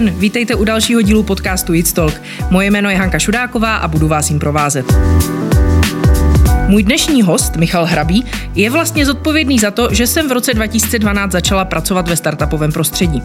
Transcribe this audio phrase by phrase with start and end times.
[0.00, 2.22] Den, vítejte u dalšího dílu podcastu It's Talk.
[2.50, 4.86] Moje jméno je Hanka Šudáková a budu vás jim provázet.
[6.68, 8.24] Můj dnešní host, Michal Hrabý,
[8.54, 13.22] je vlastně zodpovědný za to, že jsem v roce 2012 začala pracovat ve startupovém prostředí.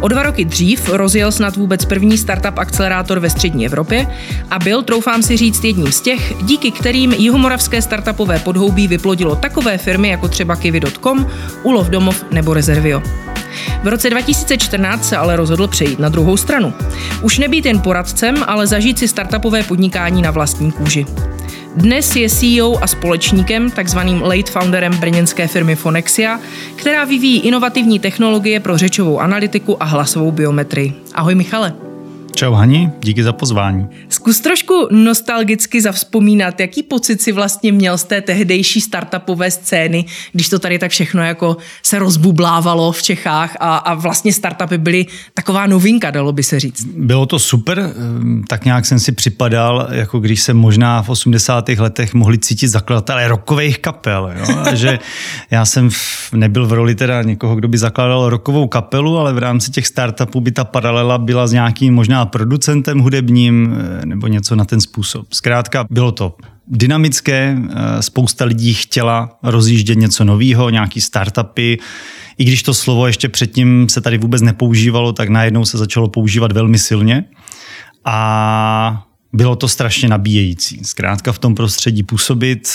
[0.00, 4.06] O dva roky dřív rozjel snad vůbec první startup akcelerátor ve střední Evropě
[4.50, 9.78] a byl, troufám si říct, jedním z těch, díky kterým jihomoravské startupové podhoubí vyplodilo takové
[9.78, 11.26] firmy jako třeba Kivy.com,
[11.62, 13.27] Ulov domov nebo Rezervio.
[13.82, 16.74] V roce 2014 se ale rozhodl přejít na druhou stranu.
[17.22, 21.06] Už nebýt jen poradcem, ale zažít si startupové podnikání na vlastní kůži.
[21.76, 26.40] Dnes je CEO a společníkem, takzvaným late founderem brněnské firmy Fonexia,
[26.76, 30.94] která vyvíjí inovativní technologie pro řečovou analytiku a hlasovou biometrii.
[31.14, 31.87] Ahoj Michale.
[32.34, 33.88] Čau Hani, díky za pozvání.
[34.08, 40.48] Zkus trošku nostalgicky zavzpomínat, jaký pocit si vlastně měl z té tehdejší startupové scény, když
[40.48, 45.66] to tady tak všechno jako se rozbublávalo v Čechách a, a vlastně startupy byly taková
[45.66, 46.84] novinka, dalo by se říct.
[46.84, 51.68] Bylo to super, ehm, tak nějak jsem si připadal, jako když se možná v 80.
[51.68, 54.32] letech mohli cítit zakladatelé rokových kapel.
[54.38, 54.58] Jo?
[54.58, 54.98] A že
[55.50, 55.90] já jsem
[56.32, 60.40] nebyl v roli teda někoho, kdo by zakládal rokovou kapelu, ale v rámci těch startupů
[60.40, 65.26] by ta paralela byla s nějakým možná producentem hudebním eh, nebo něco na ten způsob.
[65.32, 71.78] Zkrátka bylo to dynamické, eh, spousta lidí chtěla rozjíždět něco nového, nějaký startupy.
[72.38, 76.52] I když to slovo ještě předtím se tady vůbec nepoužívalo, tak najednou se začalo používat
[76.52, 77.24] velmi silně.
[78.04, 80.84] A bylo to strašně nabíjející.
[80.84, 82.68] Zkrátka v tom prostředí působit,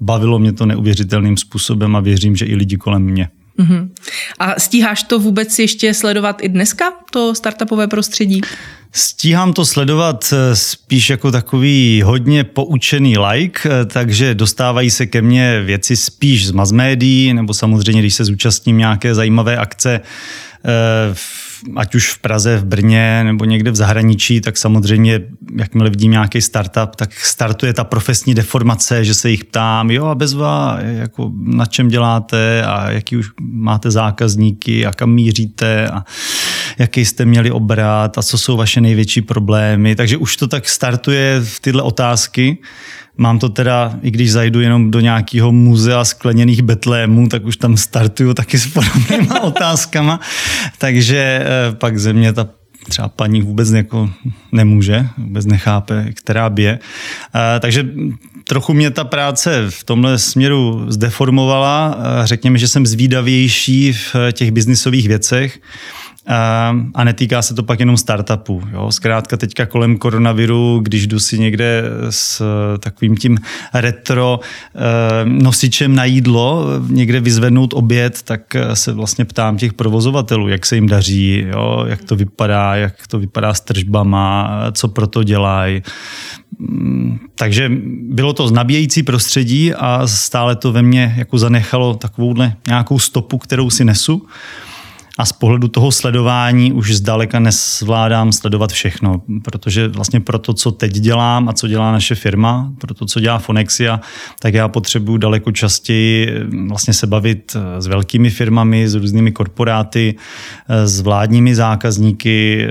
[0.00, 3.28] bavilo mě to neuvěřitelným způsobem a věřím, že i lidi kolem mě.
[3.58, 3.88] Uh-huh.
[4.38, 8.40] A stíháš to vůbec ještě sledovat i dneska, to startupové prostředí?
[8.92, 15.22] Stíhám to sledovat eh, spíš jako takový hodně poučený like, eh, takže dostávají se ke
[15.22, 20.00] mně věci spíš z mass médií, nebo samozřejmě, když se zúčastním nějaké zajímavé akce,
[21.76, 25.20] ať už v Praze, v Brně nebo někde v zahraničí, tak samozřejmě,
[25.56, 30.14] jakmile vidím nějaký startup, tak startuje ta profesní deformace, že se jich ptám, jo a
[30.14, 35.88] bezva, jako na čem děláte a jaký už máte zákazníky a kam míříte?
[35.88, 36.04] A
[36.78, 39.96] jaký jste měli obrat a co jsou vaše největší problémy.
[39.96, 42.58] Takže už to tak startuje v tyhle otázky.
[43.16, 47.76] Mám to teda, i když zajdu jenom do nějakého muzea skleněných betlémů, tak už tam
[47.76, 50.20] startuju taky s podobnýma otázkama.
[50.78, 52.48] Takže eh, pak ze mě ta
[52.88, 54.10] třeba paní vůbec jako
[54.52, 56.78] nemůže, vůbec nechápe, která bije.
[57.34, 57.86] Eh, takže
[58.48, 61.98] trochu mě ta práce v tomhle směru zdeformovala.
[61.98, 65.60] Eh, řekněme, že jsem zvídavější v těch biznisových věcech.
[66.94, 68.62] A netýká se to pak jenom startupů.
[68.72, 68.92] Jo.
[68.92, 72.42] Zkrátka teďka kolem koronaviru, když jdu si někde s
[72.78, 73.38] takovým tím
[73.74, 74.80] retro eh,
[75.24, 78.40] nosičem na jídlo, někde vyzvednout oběd, tak
[78.74, 83.18] se vlastně ptám těch provozovatelů, jak se jim daří, jo, jak to vypadá, jak to
[83.18, 85.82] vypadá s tržbama, co pro to dělají.
[86.58, 87.70] Mm, takže
[88.02, 93.70] bylo to nabíjející prostředí a stále to ve mně jako zanechalo takovouhle nějakou stopu, kterou
[93.70, 94.26] si nesu
[95.18, 100.70] a z pohledu toho sledování už zdaleka nesvládám sledovat všechno, protože vlastně pro to, co
[100.70, 104.00] teď dělám a co dělá naše firma, pro to, co dělá Fonexia,
[104.40, 109.32] tak já potřebuji daleko častěji eh, vlastně se bavit eh, s velkými firmami, s různými
[109.32, 110.14] korporáty,
[110.68, 112.66] eh, s vládními zákazníky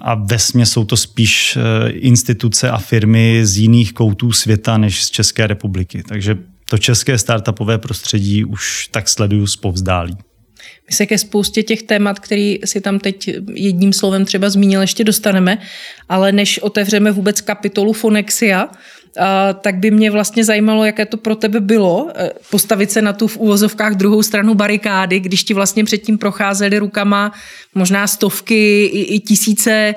[0.00, 1.58] a ve jsou to spíš
[1.88, 6.02] instituce a firmy z jiných koutů světa než z České republiky.
[6.08, 6.38] Takže
[6.70, 10.16] to české startupové prostředí už tak sleduju zpovzdálí.
[10.90, 15.04] My se ke spoustě těch témat, který si tam teď jedním slovem třeba zmínil, ještě
[15.04, 15.58] dostaneme,
[16.08, 18.70] ale než otevřeme vůbec kapitolu Fonexia,
[19.60, 23.26] tak by mě vlastně zajímalo, jaké to pro tebe bylo, e, postavit se na tu
[23.26, 27.32] v úvozovkách druhou stranu barikády, když ti vlastně předtím procházely rukama
[27.74, 29.94] možná stovky i, i tisíce,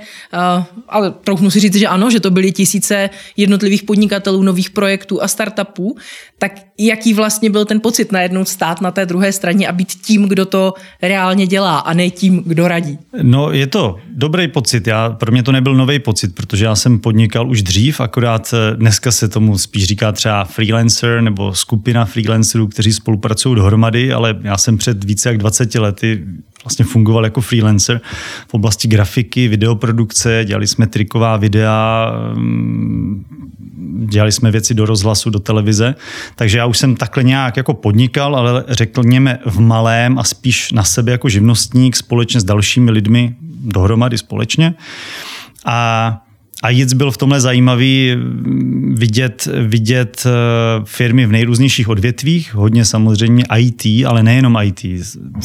[0.90, 5.28] ale trochu si říct, že ano, že to byly tisíce jednotlivých podnikatelů, nových projektů a
[5.28, 5.98] startupů,
[6.39, 10.28] tak jaký vlastně byl ten pocit najednou stát na té druhé straně a být tím,
[10.28, 13.00] kdo to reálně dělá a ne tím, kdo radí?
[13.22, 14.88] No je to dobrý pocit.
[14.88, 18.75] Já, pro mě to nebyl nový pocit, protože já jsem podnikal už dřív, akorát e,
[18.75, 24.36] dneska dneska se tomu spíš říká třeba freelancer nebo skupina freelancerů, kteří spolupracují dohromady, ale
[24.42, 26.25] já jsem před více jak 20 lety
[26.68, 28.02] vlastně fungoval jako freelancer
[28.48, 33.25] v oblasti grafiky, videoprodukce, dělali jsme triková videa, mm,
[34.06, 35.96] dělali jsme věci do rozhlasu, do televize,
[36.36, 40.84] takže já už jsem takhle nějak jako podnikal, ale řekněme v malém a spíš na
[40.84, 44.74] sebe jako živnostník společně s dalšími lidmi dohromady společně.
[45.66, 46.26] A
[46.63, 48.15] a Jits byl v tomhle zajímavý
[48.94, 50.30] vidět, vidět eh,
[50.86, 54.86] firmy v nejrůznějších odvětvích, hodně samozřejmě IT, ale nejenom IT.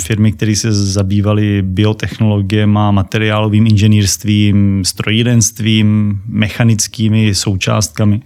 [0.05, 8.21] Firmy, které se zabývaly biotechnologiemi, materiálovým inženýrstvím, strojírenstvím, mechanickými součástkami.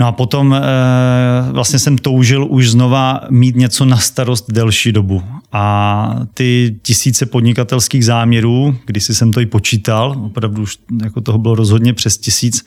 [0.00, 0.60] No a potom e,
[1.52, 5.22] vlastně jsem toužil už znova mít něco na starost delší dobu.
[5.52, 11.54] A ty tisíce podnikatelských záměrů, když jsem to i počítal, opravdu už jako toho bylo
[11.54, 12.64] rozhodně přes tisíc,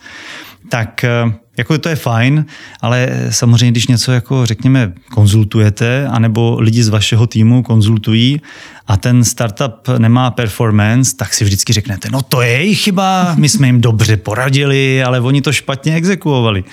[0.68, 2.46] tak eh, jako to je fajn,
[2.80, 8.40] ale samozřejmě, když něco jako řekněme konzultujete, anebo lidi z vašeho týmu konzultují
[8.86, 13.48] a ten startup nemá performance, tak si vždycky řeknete, no to je jejich chyba, my
[13.48, 16.64] jsme jim dobře poradili, ale oni to špatně exekuovali.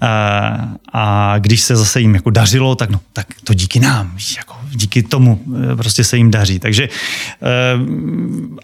[0.00, 4.59] A, a když se zase jim jako dařilo, tak no, tak to díky nám, jako
[4.74, 5.40] díky tomu
[5.72, 6.58] eh, prostě se jim daří.
[6.58, 7.48] Takže eh,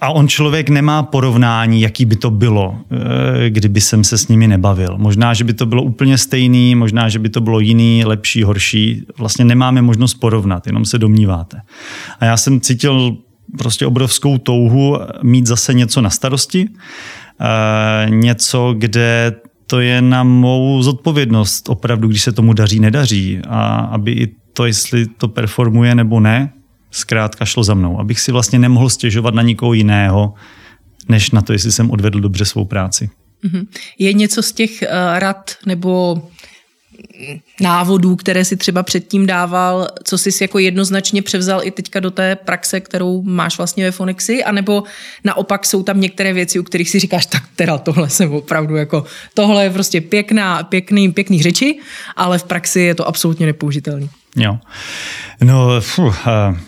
[0.00, 4.48] a on člověk nemá porovnání, jaký by to bylo, eh, kdyby jsem se s nimi
[4.48, 4.98] nebavil.
[4.98, 9.02] Možná, že by to bylo úplně stejný, možná, že by to bylo jiný, lepší, horší.
[9.18, 11.60] Vlastně nemáme možnost porovnat, jenom se domníváte.
[12.20, 13.16] A já jsem cítil
[13.58, 16.68] prostě obrovskou touhu mít zase něco na starosti,
[18.08, 19.32] něco, kde
[19.66, 23.40] to je na mou zodpovědnost opravdu, když se tomu daří, nedaří.
[23.48, 26.52] A aby i to, jestli to performuje nebo ne,
[26.90, 28.00] zkrátka šlo za mnou.
[28.00, 30.34] Abych si vlastně nemohl stěžovat na nikoho jiného,
[31.08, 33.10] než na to, jestli jsem odvedl dobře svou práci.
[33.42, 33.66] Mhm.
[33.98, 36.22] Je něco z těch uh, rad nebo
[37.60, 42.36] návodů, které si třeba předtím dával, co jsi jako jednoznačně převzal i teďka do té
[42.36, 44.82] praxe, kterou máš vlastně ve Fonixi, anebo
[45.24, 49.04] naopak jsou tam některé věci, u kterých si říkáš, tak teda tohle jsem opravdu jako,
[49.34, 51.78] tohle je prostě pěkná, pěkný, pěkný řeči,
[52.16, 54.10] ale v praxi je to absolutně nepoužitelný.
[54.36, 54.58] Jo.
[55.44, 56.26] No, fuh,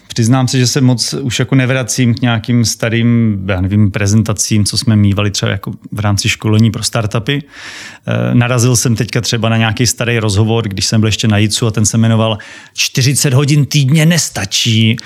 [0.08, 4.78] přiznám se, že se moc už jako nevracím k nějakým starým, já nevím, prezentacím, co
[4.78, 7.32] jsme mývali třeba jako v rámci školení pro startupy.
[7.32, 11.66] E, narazil jsem teďka třeba na nějaký starý rozhovor, když jsem byl ještě na JICu
[11.66, 12.38] a ten se jmenoval
[12.74, 14.96] 40 hodin týdně nestačí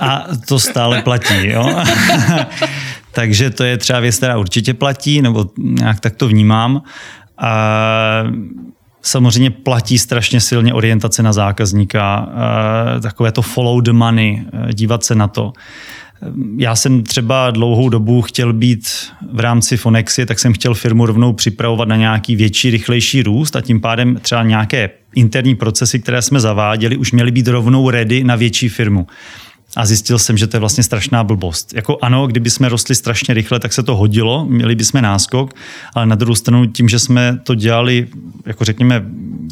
[0.00, 1.48] a to stále platí.
[1.48, 1.82] Jo?
[3.12, 6.82] Takže to je třeba věc, která určitě platí, nebo nějak tak to vnímám.
[7.38, 8.24] A
[9.06, 12.28] Samozřejmě platí strašně silně orientace na zákazníka,
[12.96, 15.52] eh, takové to follow the money, eh, dívat se na to.
[16.56, 18.88] Já jsem třeba dlouhou dobu chtěl být
[19.32, 23.60] v rámci Fonexy, tak jsem chtěl firmu rovnou připravovat na nějaký větší, rychlejší růst a
[23.60, 28.36] tím pádem třeba nějaké interní procesy, které jsme zaváděli, už měly být rovnou ready na
[28.36, 29.06] větší firmu
[29.76, 31.74] a zjistil jsem, že to je vlastně strašná blbost.
[31.74, 35.54] Jako ano, kdyby jsme rostli strašně rychle, tak se to hodilo, měli bychom náskok,
[35.94, 38.08] ale na druhou stranu tím, že jsme to dělali,
[38.46, 39.04] jako řekněme,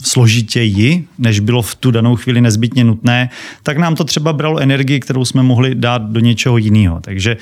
[0.03, 3.31] složitěji, než bylo v tu danou chvíli nezbytně nutné,
[3.63, 7.01] tak nám to třeba bralo energii, kterou jsme mohli dát do něčeho jiného.
[7.01, 7.37] Takže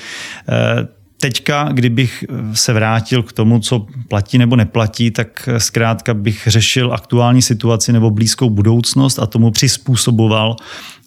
[0.49, 0.87] eh,
[1.21, 7.41] Teďka, kdybych se vrátil k tomu, co platí nebo neplatí, tak zkrátka bych řešil aktuální
[7.41, 10.55] situaci nebo blízkou budoucnost a tomu přizpůsoboval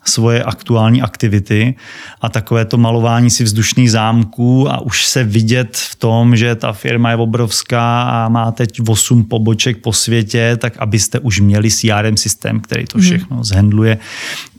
[0.09, 1.75] svoje aktuální aktivity
[2.21, 6.73] a takové to malování si vzdušných zámků a už se vidět v tom, že ta
[6.73, 12.17] firma je obrovská a má teď 8 poboček po světě, tak abyste už měli CRM
[12.17, 13.05] systém, který to mhm.
[13.05, 13.45] všechno hmm.
[13.45, 13.99] zhendluje,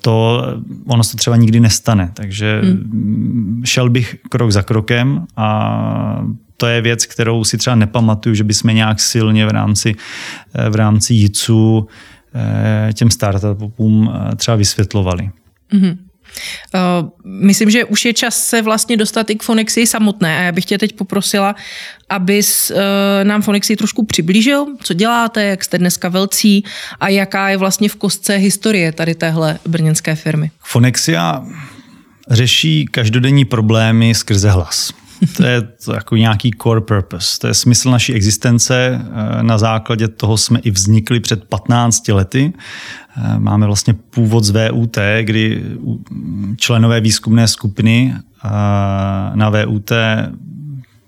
[0.02, 0.44] to
[0.88, 2.12] ono se třeba nikdy nestane.
[2.14, 3.62] Takže hmm.
[3.66, 6.20] šel bych krok za krokem a
[6.58, 9.96] to je věc, kterou si třeba nepamatuju, že bychom nějak silně v rámci,
[10.70, 11.90] v rámci JICu Eh,
[12.94, 15.30] těm startupům eh, třeba vysvětlovali.
[15.74, 15.98] Mm-hmm.
[16.74, 20.52] Uh, myslím, že už je čas se vlastně dostat i k Fonexi samotné a já
[20.52, 21.56] bych tě teď poprosila,
[22.10, 22.78] abys uh,
[23.24, 26.64] nám Fonexi trošku přiblížil, co děláte, jak jste dneska velcí
[27.00, 30.52] a jaká je vlastně v kostce historie tady téhle brněnské firmy.
[30.60, 31.46] Fonexia
[32.32, 35.05] řeší každodenní problémy skrze hlas.
[35.38, 37.40] To je to jako nějaký core purpose.
[37.40, 39.02] To je smysl naší existence.
[39.02, 42.54] Eh, na základě toho jsme i vznikli před 15 lety.
[43.18, 45.64] Eh, máme vlastně původ z VUT, kdy
[46.58, 48.50] členové výzkumné skupiny eh,
[49.36, 49.92] na VUT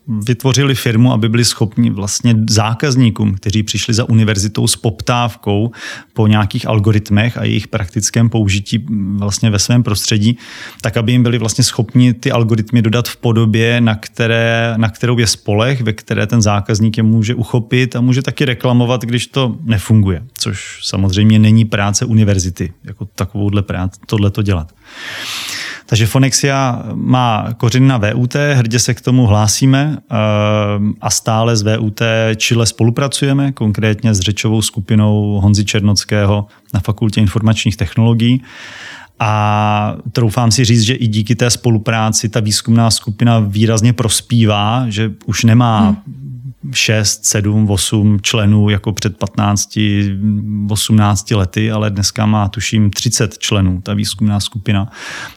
[0.07, 5.71] vytvořili firmu, aby byli schopni vlastně zákazníkům, kteří přišli za univerzitou s poptávkou
[6.13, 8.85] po nějakých algoritmech a jejich praktickém použití
[9.17, 10.37] vlastně ve svém prostředí,
[10.81, 15.17] tak aby jim byli vlastně schopni ty algoritmy dodat v podobě, na, které, na kterou
[15.17, 19.57] je spolech, ve které ten zákazník je může uchopit a může taky reklamovat, když to
[19.63, 24.73] nefunguje, což samozřejmě není práce univerzity, jako takovouhle práci, tohle to dělat.
[25.89, 30.15] Takže Fonexia má kořeny na VUT, hrdě se k tomu hlásíme eh,
[31.01, 32.01] a stále s VUT
[32.35, 38.43] Chile spolupracujeme, konkrétně s řečovou skupinou Honzy Černockého na Fakultě informačních technologií.
[39.19, 45.11] A troufám si říct, že i díky té spolupráci ta výzkumná skupina výrazně prospívá, že
[45.25, 46.27] už nemá hmm
[46.73, 49.79] 6, 7, 8 členů jako před 15,
[50.69, 54.91] 18 lety, ale dneska má tuším 30 členů ta výzkumná skupina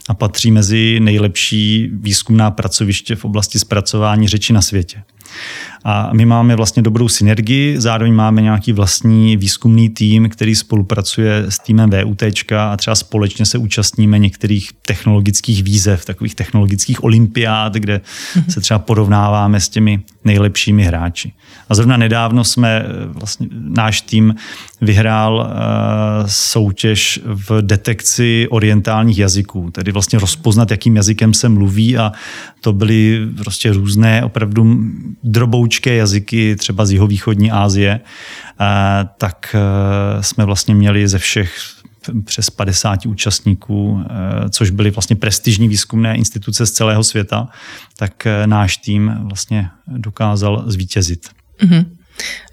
[0.08, 5.02] a patří mezi nejlepší výzkumná pracoviště v oblasti zpracování řeči na světě.
[5.84, 11.58] A my máme vlastně dobrou synergii, zároveň máme nějaký vlastní výzkumný tým, který spolupracuje s
[11.58, 12.22] týmem VUT
[12.56, 18.00] a třeba společně se účastníme některých technologických výzev, takových technologických olympiád, kde
[18.48, 21.32] se třeba porovnáváme s těmi nejlepšími hráči.
[21.68, 24.34] A zrovna nedávno jsme, eh, vlastně náš tým
[24.80, 32.12] vyhrál uh, soutěž v detekci orientálních jazyků, tedy vlastně rozpoznat, jakým jazykem se mluví a
[32.60, 34.76] to byly prostě různé opravdu
[35.70, 38.66] droboučké jazyky, třeba z jihovýchodní Asie, uh,
[39.18, 41.54] tak uh, jsme vlastně měli ze všech
[42.24, 44.00] přes 50 účastníků,
[44.50, 47.48] což byly vlastně prestižní výzkumné instituce z celého světa,
[47.96, 51.28] tak náš tým vlastně dokázal zvítězit.
[51.60, 51.84] Mm-hmm.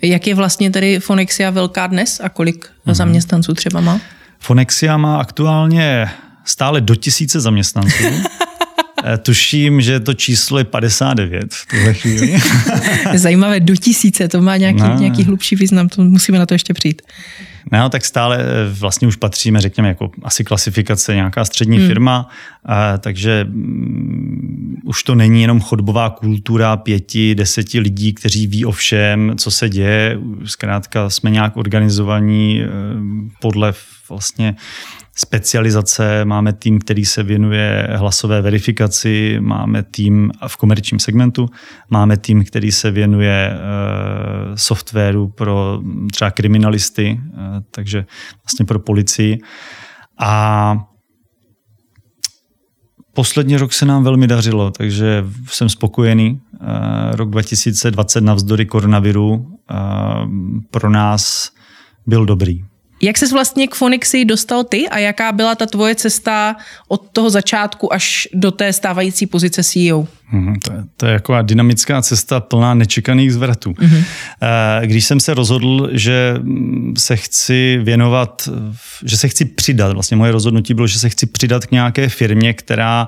[0.02, 2.94] Jak je vlastně tedy Fonexia velká dnes a kolik mm-hmm.
[2.94, 4.00] zaměstnanců třeba má?
[4.40, 6.10] Fonexia má aktuálně
[6.44, 8.04] stále do tisíce zaměstnanců.
[9.04, 12.36] Eh, tuším, že to číslo je 59 v tuhle chvíli.
[13.16, 14.96] Zajímavé, do tisíce, to má nějaký, no.
[15.00, 17.02] nějaký hlubší význam, to musíme na to ještě přijít.
[17.72, 21.88] No, tak stále eh, vlastně už patříme, řekněme, jako asi klasifikace nějaká střední hmm.
[21.88, 22.30] firma,
[22.66, 28.72] a, takže um, už to není jenom chodbová kultura pěti, deseti lidí, kteří ví o
[28.72, 30.20] všem, co se děje.
[30.46, 32.62] Zkrátka jsme nějak organizovaní
[33.42, 33.74] podle
[34.10, 34.56] vlastně
[35.20, 41.50] specializace, máme tým, který se věnuje hlasové verifikaci, máme tým v komerčním segmentu,
[41.90, 45.82] máme tým, který se věnuje uh, softwaru pro
[46.12, 47.40] třeba kriminalisty, uh,
[47.72, 48.06] takže
[48.44, 49.40] vlastně pro policii.
[50.20, 50.76] A
[53.14, 56.42] poslední rok se nám velmi dařilo, takže jsem spokojený.
[56.62, 56.68] Uh,
[57.12, 59.54] rok 2020 navzdory koronaviru
[60.72, 61.52] pro nás
[62.08, 62.64] byl dobrý.
[63.02, 66.56] Jak ses vlastně k Fonixi dostal ty a jaká byla ta tvoje cesta
[66.88, 70.08] od toho začátku až do té stávající pozice CEO?
[70.32, 73.72] Mm, to, je, to je jako dynamická cesta plná nečekaných zvratů.
[73.72, 74.04] Mm-hmm.
[74.82, 76.36] Když jsem se rozhodl, že
[76.98, 78.50] se chci věnovat,
[79.06, 82.54] že se chci přidat, vlastně moje rozhodnutí bylo, že se chci přidat k nějaké firmě,
[82.54, 83.08] která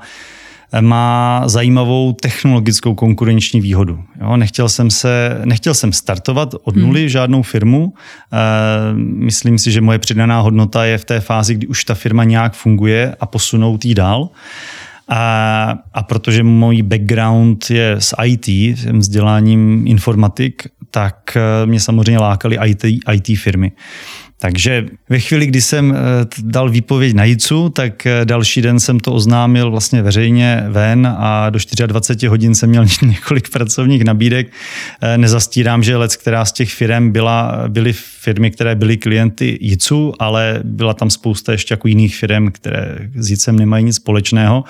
[0.82, 4.04] má zajímavou technologickou konkurenční výhodu.
[4.22, 6.86] Jo, nechtěl, jsem se, nechtěl jsem startovat od hmm.
[6.86, 7.10] nuly hmm.
[7.10, 7.94] žádnou firmu.
[8.34, 8.38] E,
[9.04, 12.54] myslím si, že moje přidaná hodnota je v té fázi, kdy už ta firma nějak
[12.54, 14.30] funguje a posunout ji dál.
[15.12, 22.20] A, a protože můj background je s IT, jsem vzděláním informatik, tak eh, mě samozřejmě
[22.20, 22.84] lákaly IT,
[23.14, 23.72] IT firmy.
[24.42, 25.98] Takže ve chvíli, kdy jsem eh,
[26.42, 31.50] dal výpověď na JICu, tak eh, další den jsem to oznámil vlastně veřejně ven a
[31.50, 34.52] do 24 hodin jsem měl několik pracovních nabídek.
[35.02, 40.14] Eh, nezastírám, že lec, která z těch firm byla, byly firmy, které byly klienty JICu,
[40.20, 44.64] ale byla tam spousta ještě jako jiných firm, které s JICem nemají nic společného.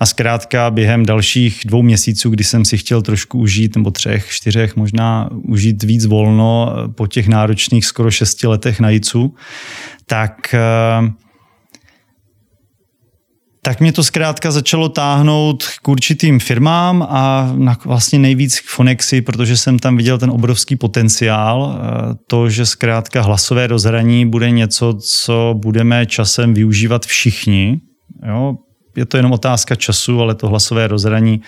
[0.00, 4.76] A zkrátka během dalších dvou měsíců, kdy jsem si chtěl trošku užít, nebo třech, čtyřech
[4.76, 9.34] možná užít víc volno po těch náročných skoro šesti letech na JICu, prodejců,
[10.06, 11.12] tak eh,
[13.62, 19.22] tak mě to zkrátka začalo táhnout k určitým firmám a na vlastně nejvíc k Fonexy,
[19.22, 21.76] protože jsem tam viděl ten obrovský potenciál.
[21.76, 27.80] Eh, to, že zkrátka hlasové rozhraní bude něco, co budeme časem využívat všichni.
[28.28, 28.54] Jo?
[28.96, 31.40] Je to jenom otázka času, ale to hlasové rozhraní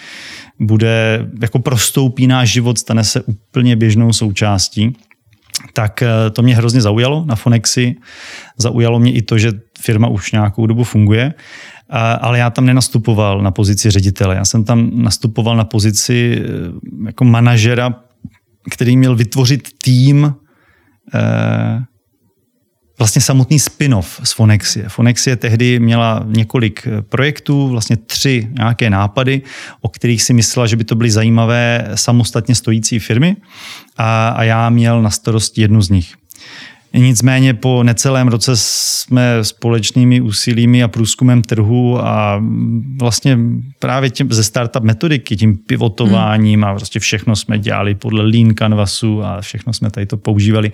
[0.61, 4.97] bude, jako prostoupí náš život, stane se úplně běžnou součástí
[5.73, 7.97] tak eh, to mě hrozně zaujalo na Fonexi.
[8.59, 11.35] Zaujalo mě i to, že firma už nějakou dobu funguje,
[12.21, 14.37] ale já tam nenastupoval na pozici ředitele.
[14.37, 17.95] Já jsem tam nastupoval na pozici eh, jako manažera,
[18.71, 20.35] který měl vytvořit tým
[21.15, 21.85] eh,
[22.99, 24.89] vlastně samotný spin-off z Fonexie.
[24.89, 29.43] Fonexie tehdy měla několik eh, projektů, vlastně tři nějaké nápady,
[29.81, 33.37] o kterých si myslela, že by to byly zajímavé samostatně stojící firmy
[33.97, 36.15] a, a já měl na starost jednu z nich.
[36.97, 42.43] Nicméně po necelém roce jsme společnými úsilími a průzkumem trhu a
[43.01, 43.39] vlastně
[43.79, 49.25] právě tím, ze startup metodiky, tím pivotováním a prostě všechno jsme dělali podle lean canvasu
[49.25, 50.73] a všechno jsme tady to používali,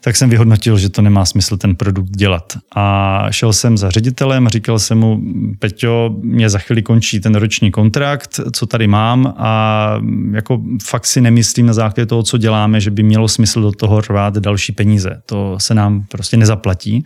[0.00, 2.52] tak jsem vyhodnotil, že to nemá smysl ten produkt dělat.
[2.76, 5.20] A šel jsem za ředitelem říkal jsem mu,
[5.58, 9.94] Peťo, mě za chvíli končí ten roční kontrakt, co tady mám a
[10.32, 14.00] jako fakt si nemyslím na základě toho, co děláme, že by mělo smysl do toho
[14.00, 15.22] rvát další peníze.
[15.26, 17.04] To se nám prostě nezaplatí.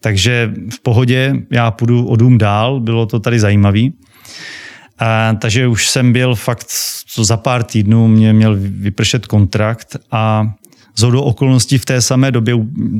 [0.00, 3.92] Takže v pohodě já půjdu o dům dál, bylo to tady zajímavý.
[4.98, 6.66] A, takže už jsem byl fakt,
[7.16, 10.52] za pár týdnů mě měl vypršet kontrakt a
[10.98, 12.54] zhodou okolností v té samé době,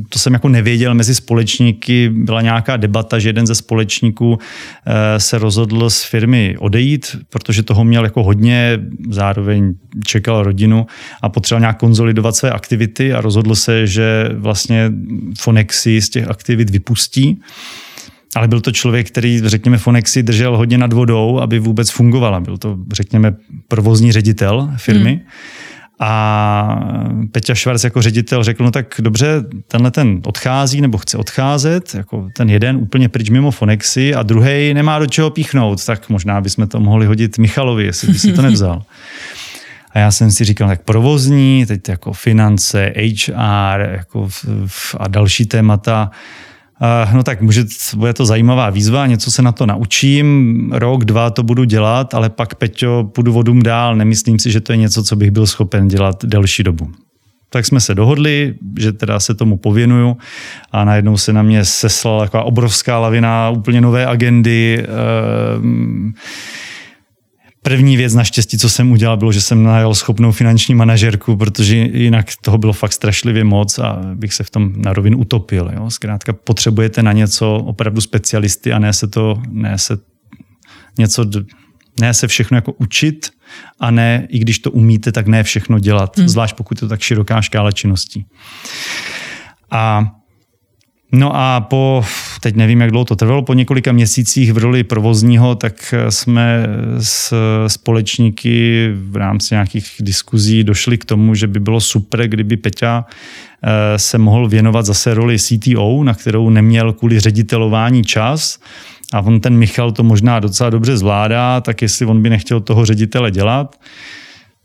[0.09, 4.39] to jsem jako nevěděl, mezi společníky byla nějaká debata, že jeden ze společníků
[4.85, 9.73] eh, se rozhodl z firmy odejít, protože toho měl jako hodně, zároveň
[10.05, 10.85] čekal rodinu
[11.21, 14.91] a potřeboval nějak konzolidovat své aktivity a rozhodl se, že vlastně
[15.39, 17.41] Fonexy z těch aktivit vypustí.
[18.35, 22.39] Ale byl to člověk, který, řekněme, Fonexy držel hodně nad vodou, aby vůbec fungovala.
[22.39, 23.35] Byl to, řekněme,
[23.67, 25.09] provozní ředitel firmy.
[25.09, 25.21] Hmm.
[25.99, 26.79] A
[27.31, 32.29] Peťa Švarc jako ředitel řekl, no tak dobře, tenhle ten odchází nebo chce odcházet, jako
[32.33, 36.67] ten jeden úplně pryč mimo Fonexy a druhý nemá do čeho píchnout, tak možná bychom
[36.67, 38.83] to mohli hodit Michalovi, jestli by si to nevzal.
[39.91, 44.29] A já jsem si říkal, tak provozní, teď jako finance, HR jako
[44.97, 46.11] a další témata,
[47.13, 47.65] No tak může,
[47.95, 52.29] bude to zajímavá výzva, něco se na to naučím, rok, dva to budu dělat, ale
[52.29, 55.87] pak, Peťo, půjdu vodům dál, nemyslím si, že to je něco, co bych byl schopen
[55.87, 56.91] dělat delší dobu.
[57.49, 60.17] Tak jsme se dohodli, že teda se tomu pověnuju
[60.71, 66.13] a najednou se na mě seslala taková obrovská lavina úplně nové agendy, ehm,
[67.67, 72.25] První věc naštěstí, co jsem udělal, bylo, že jsem najal schopnou finanční manažerku, protože jinak
[72.41, 75.71] toho bylo fakt strašlivě moc a bych se v tom na rovinu utopil.
[75.75, 75.89] Jo.
[75.89, 79.97] Zkrátka potřebujete na něco opravdu specialisty a ne se to, ne se
[80.97, 81.25] něco,
[81.99, 83.29] ne se všechno jako učit
[83.79, 86.29] a ne, i když to umíte, tak ne všechno dělat, hmm.
[86.29, 88.25] zvlášť pokud je to tak široká škála činností.
[89.71, 90.11] A
[91.11, 92.05] No a po,
[92.41, 96.67] teď nevím, jak dlouho to trvalo, po několika měsících v roli provozního, tak jsme
[96.99, 97.33] s
[97.67, 103.99] společníky v rámci nějakých diskuzí došli k tomu, že by bylo super, kdyby Peťa eh,
[103.99, 108.59] se mohl věnovat zase roli CTO, na kterou neměl kvůli ředitelování čas.
[109.13, 112.85] A on ten Michal to možná docela dobře zvládá, tak jestli on by nechtěl toho
[112.85, 113.75] ředitele dělat.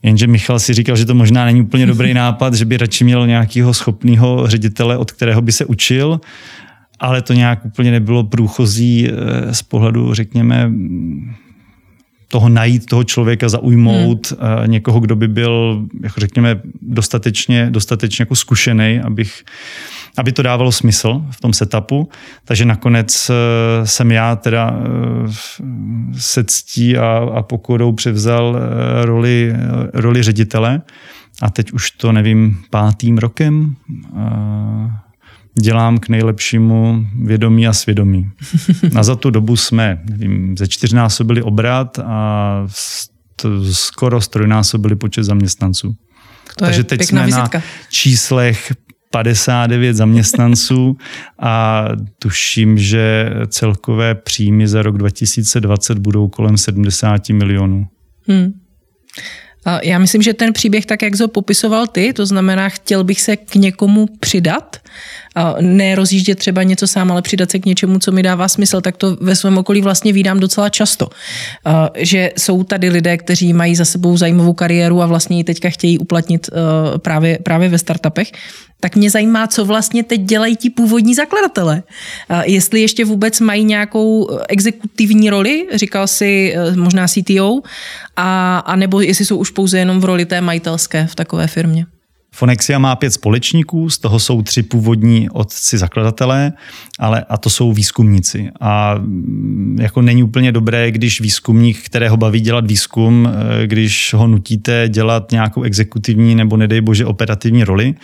[0.02, 3.26] Jenže Michal si říkal, že to možná není úplně dobrý nápad, že by radši měl
[3.26, 6.20] nějakého schopného ředitele, od kterého by se učil,
[7.00, 10.70] ale to nějak úplně nebylo průchozí eh, z pohledu, řekněme,
[12.28, 14.70] toho najít toho člověka, zaujmout hmm.
[14.70, 19.44] někoho, kdo by byl, jako řekněme, dostatečně, dostatečně jako zkušený, abych
[20.18, 22.08] aby to dávalo smysl v tom setupu.
[22.44, 25.32] Takže nakonec eh, jsem já teda eh,
[26.18, 29.54] se ctí a, a pokorou převzal eh, roli,
[29.94, 30.82] roli ředitele
[31.42, 33.76] a teď už to nevím pátým rokem
[35.60, 38.30] dělám k nejlepšímu vědomí a svědomí.
[38.96, 42.66] A za tu dobu jsme, nevím, ze čtyřnásobili obrat a
[43.72, 45.96] skoro strojnásobili počet zaměstnanců.
[46.56, 47.58] To Takže teď jsme vizitka.
[47.58, 48.72] na číslech
[49.12, 50.96] 59 zaměstnanců
[51.38, 51.84] a
[52.18, 57.86] tuším, že celkové příjmy za rok 2020 budou kolem 70 milionů.
[58.28, 58.52] Hmm.
[59.82, 63.36] Já myslím, že ten příběh, tak jak ho popisoval ty, to znamená, chtěl bych se
[63.36, 64.76] k někomu přidat,
[65.60, 68.96] ne rozjíždět třeba něco sám, ale přidat se k něčemu, co mi dává smysl, tak
[68.96, 71.08] to ve svém okolí vlastně vídám docela často.
[71.96, 75.98] Že jsou tady lidé, kteří mají za sebou zajímavou kariéru a vlastně ji teďka chtějí
[75.98, 76.50] uplatnit
[76.96, 78.32] právě, právě ve startupech
[78.82, 81.82] tak mě zajímá, co vlastně teď dělají ti původní zakladatelé.
[82.44, 87.60] Jestli ještě vůbec mají nějakou eh, exekutivní roli, říkal si eh, možná CTO,
[88.16, 91.86] a, a nebo jestli jsou už pouze jenom v roli té majitelské v takové firmě.
[92.34, 96.52] Fonexia má pět společníků, z toho jsou tři původní otci zakladatelé,
[96.98, 98.50] ale a to jsou výzkumníci.
[98.60, 104.26] A mm, jako není úplně dobré, když výzkumník, kterého baví dělat výzkum, eh, když ho
[104.26, 107.94] nutíte dělat nějakou exekutivní nebo nedej bože operativní roli.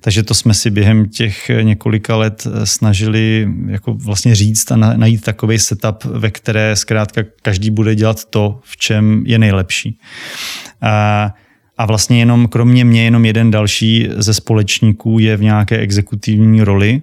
[0.00, 5.22] Takže to jsme si během těch několika let eh, snažili jako vlastně říct a najít
[5.22, 9.98] takový setup, ve které zkrátka každý bude dělat to, v čem je nejlepší.
[10.80, 11.34] A
[11.82, 17.02] a vlastně jenom kromě mě jenom jeden další ze společníků je v nějaké exekutivní roli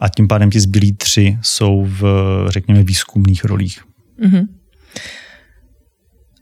[0.00, 2.02] a tím pádem ti zbylí tři jsou v,
[2.48, 3.80] řekněme, výzkumných rolích.
[4.22, 4.46] Mm-hmm.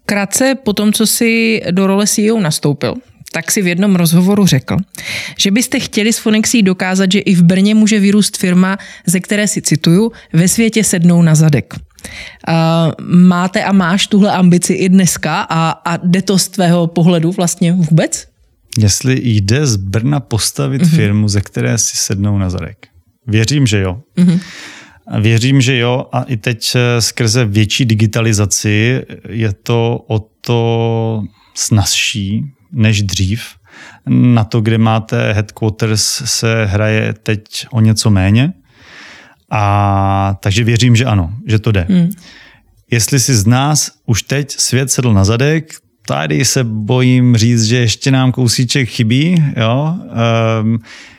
[0.06, 2.94] Krátce po tom, co si do role CEO nastoupil,
[3.32, 4.76] tak si v jednom rozhovoru řekl,
[5.38, 9.48] že byste chtěli s Fonexí dokázat, že i v Brně může vyrůst firma, ze které
[9.48, 11.74] si cituju, ve světě sednou na zadek.
[12.48, 12.54] Uh,
[13.06, 17.72] máte a máš tuhle ambici i dneska a, a jde to z tvého pohledu vlastně
[17.72, 18.28] vůbec?
[18.78, 20.96] Jestli jde z Brna postavit uh-huh.
[20.96, 22.86] firmu, ze které si sednou na zadek.
[23.26, 24.00] Věřím, že jo.
[24.18, 24.40] Uh-huh.
[25.20, 31.22] Věřím, že jo a i teď eh, skrze větší digitalizaci je to o to
[31.54, 33.42] snazší než dřív.
[34.06, 38.52] Na to, kde máte headquarters, se hraje teď o něco méně.
[39.50, 41.86] A takže věřím, že ano, že to jde.
[41.88, 42.10] Hmm.
[42.90, 45.72] jestli si z nás už teď svět sedl na zadek,
[46.06, 49.44] tady se bojím říct, že ještě nám kousíček chybí.
[49.56, 49.96] Jo?
[50.62, 50.78] Um,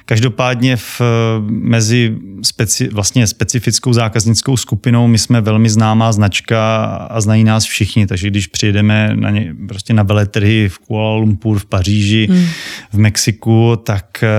[0.10, 1.02] Každopádně v,
[1.50, 8.08] mezi speci, vlastně specifickou zákaznickou skupinou my jsme velmi známá značka a znají nás všichni,
[8.08, 12.46] takže když přijedeme na, ně, prostě na veletrhy v Kuala Lumpur, v Paříži, hmm.
[12.92, 14.30] v Mexiku, tak eh,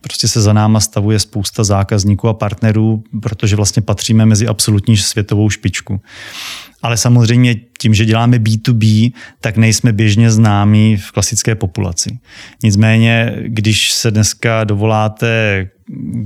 [0.00, 5.50] prostě se za náma stavuje spousta zákazníků a partnerů, protože vlastně patříme mezi absolutní světovou
[5.50, 6.00] špičku.
[6.82, 12.18] Ale samozřejmě tím, že děláme B2B, tak nejsme běžně známí v klasické populaci.
[12.62, 15.68] Nicméně, když se dneska dovoláte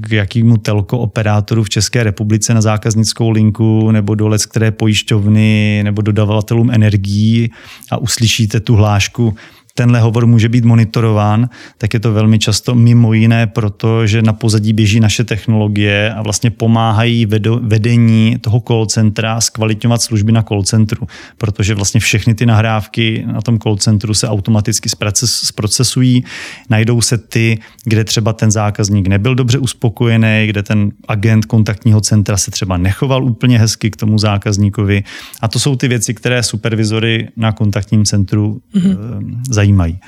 [0.01, 6.03] k jakýmu telko operátoru v České republice na zákaznickou linku nebo do které pojišťovny nebo
[6.03, 7.51] dodavatelům energií
[7.91, 9.37] a uslyšíte tu hlášku
[9.75, 14.33] tenhle hovor může být monitorován, tak je to velmi často mimo jiné proto, že na
[14.33, 17.27] pozadí běží naše technologie a vlastně pomáhají
[17.61, 21.07] vedení toho call centra zkvalitňovat služby na call centru,
[21.39, 24.89] protože vlastně všechny ty nahrávky na tom call centru se automaticky
[25.25, 26.25] zprocesují,
[26.71, 32.37] najdou se ty, kde třeba ten zákazník nebyl dobře uspokojený, kde ten agent kontaktního centra
[32.37, 35.03] se třeba nechoval úplně hezky k tomu zákazníkovi
[35.41, 39.41] a to jsou ty věci, které supervizory na kontaktním centru mm-hmm.
[39.61, 39.99] Zajímají.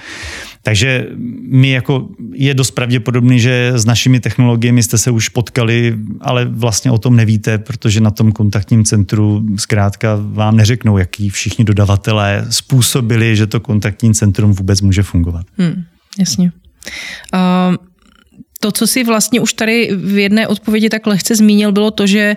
[0.63, 1.07] Takže
[1.49, 6.91] my jako je dost pravděpodobný, že s našimi technologiemi jste se už potkali, ale vlastně
[6.91, 13.37] o tom nevíte, protože na tom kontaktním centru zkrátka vám neřeknou, jaký všichni dodavatelé způsobili,
[13.37, 15.47] že to kontaktní centrum vůbec může fungovat.
[15.59, 15.85] Hmm,
[16.19, 16.53] jasně.
[17.35, 17.92] Uh
[18.63, 22.37] to, co si vlastně už tady v jedné odpovědi tak lehce zmínil, bylo to, že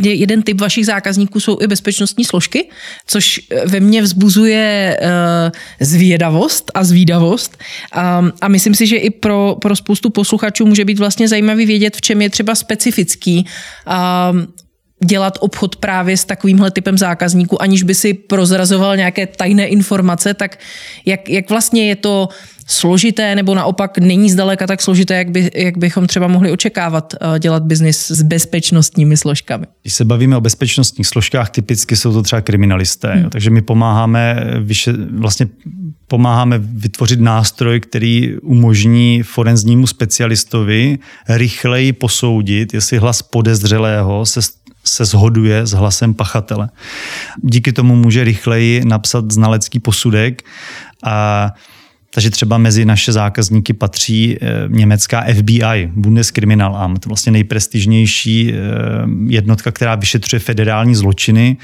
[0.00, 2.68] jeden typ vašich zákazníků jsou i bezpečnostní složky,
[3.06, 4.96] což ve mně vzbuzuje
[5.80, 7.58] zvědavost a zvídavost.
[8.40, 12.00] A myslím si, že i pro, pro spoustu posluchačů může být vlastně zajímavý vědět, v
[12.00, 13.46] čem je třeba specifický
[15.04, 20.58] dělat obchod právě s takovýmhle typem zákazníků, aniž by si prozrazoval nějaké tajné informace, tak
[21.04, 22.28] jak, jak vlastně je to
[22.66, 27.38] složité nebo naopak není zdaleka tak složité, jak, by, jak bychom třeba mohli očekávat eh,
[27.38, 29.66] dělat biznis s bezpečnostními složkami.
[29.82, 33.12] Když se bavíme o bezpečnostních složkách, typicky jsou to třeba kriminalisté.
[33.12, 33.22] Hmm.
[33.22, 35.46] Jo, takže my pomáháme, vyše, vlastně
[36.08, 40.98] pomáháme vytvořit nástroj, který umožní forenznímu specialistovi
[41.28, 44.40] rychleji posoudit, jestli hlas podezřelého se
[44.86, 46.68] se shoduje s hlasem pachatele.
[47.42, 50.42] Díky tomu může rychleji napsat znalecký posudek
[51.04, 51.50] a
[52.14, 58.56] takže třeba mezi naše zákazníky patří eh, německá FBI, Bundeskriminalamt, vlastně nejprestižnější eh,
[59.26, 61.56] jednotka, která vyšetřuje federální zločiny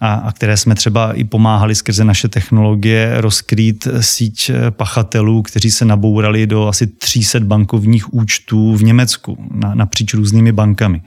[0.00, 5.70] a, a které jsme třeba i pomáhali skrze naše technologie rozkrýt síť eh, pachatelů, kteří
[5.70, 11.02] se nabourali do asi 300 bankovních účtů v Německu na, napříč různými bankami.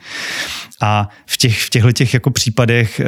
[0.81, 3.01] A v, těch, v těchto těch jako případech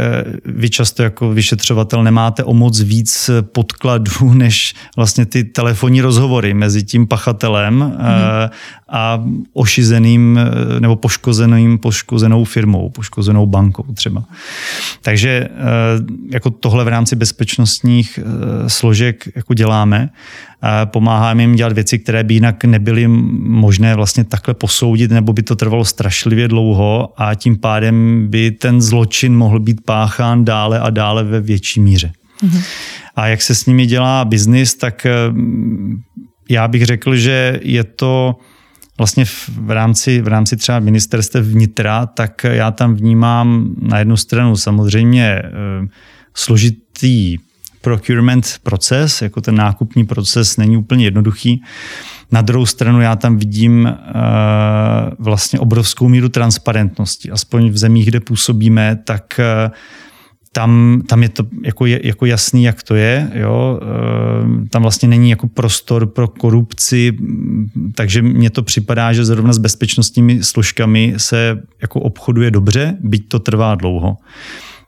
[0.45, 6.53] vy často jako vyšetřovatel nemáte o moc víc podkladů, než vlastně ty telefony telefonní rozhovory
[6.53, 8.49] mezi tím pachatelem hmm.
[8.89, 14.23] a ošizeným eh, nebo poškozeným, poškozenou firmou, poškozenou bankou třeba.
[15.01, 15.49] Takže eh,
[16.31, 18.19] jako tohle v rámci bezpečnostních
[18.67, 20.09] složek jako děláme.
[20.85, 25.55] Pomáháme jim dělat věci, které by jinak nebyly možné vlastně takhle posoudit, nebo by to
[25.55, 31.23] trvalo strašlivě dlouho a tím pádem by ten zločin mohl být páchán dále a dále
[31.23, 32.11] ve větší míře.
[33.15, 35.11] A jak se s nimi dělá biznis, tak eh,
[36.49, 38.35] já bych řekl, že je to
[38.97, 44.55] vlastně v rámci, v rámci třeba ministerstev vnitra, tak já tam vnímám na jednu stranu
[44.55, 45.51] samozřejmě eh,
[46.33, 47.37] složitý
[47.81, 51.61] procurement proces, jako ten nákupní proces není úplně jednoduchý.
[52.31, 53.91] Na druhou stranu já tam vidím uh,
[55.19, 57.31] vlastně obrovskou míru transparentnosti.
[57.31, 59.39] Aspoň v zemích, kde působíme, tak
[60.51, 63.31] tam, tam je to jako, jako jasný, jak to je.
[63.33, 63.79] Jo?
[63.81, 67.17] Ehm, tam vlastně není jako prostor pro korupci,
[67.95, 73.39] takže mně to připadá, že zrovna s bezpečnostními složkami se jako obchoduje dobře, byť to
[73.39, 74.17] trvá dlouho.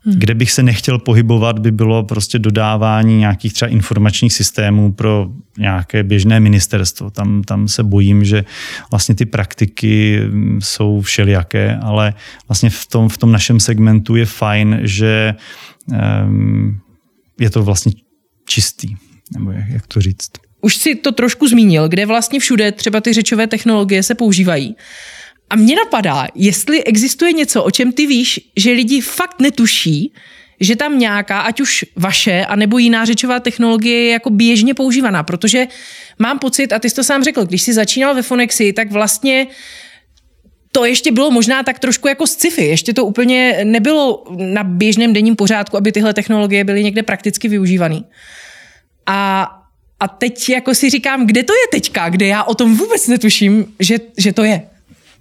[0.05, 0.19] Hmm.
[0.19, 6.03] Kde bych se nechtěl pohybovat, by bylo prostě dodávání nějakých třeba informačních systémů pro nějaké
[6.03, 7.09] běžné ministerstvo.
[7.09, 8.45] Tam, tam se bojím, že
[8.91, 10.21] vlastně ty praktiky
[10.59, 12.13] jsou všelijaké, ale
[12.47, 15.35] vlastně v tom, v tom našem segmentu je fajn, že
[16.25, 16.79] um,
[17.39, 17.91] je to vlastně
[18.45, 18.95] čistý,
[19.33, 20.29] nebo jak, jak to říct.
[20.61, 24.75] Už si to trošku zmínil, kde vlastně všude třeba ty řečové technologie se používají.
[25.51, 30.13] A mě napadá, jestli existuje něco, o čem ty víš, že lidi fakt netuší,
[30.59, 35.67] že tam nějaká, ať už vaše, anebo jiná řečová technologie je jako běžně používaná, protože
[36.19, 39.47] mám pocit, a ty jsi to sám řekl, když jsi začínal ve Fonexi, tak vlastně
[40.71, 42.65] to ještě bylo možná tak trošku jako sci-fi.
[42.65, 48.01] Ještě to úplně nebylo na běžném denním pořádku, aby tyhle technologie byly někde prakticky využívané.
[49.05, 49.51] A,
[49.99, 53.65] a teď jako si říkám, kde to je teďka, kde já o tom vůbec netuším,
[53.79, 54.71] že, že to je.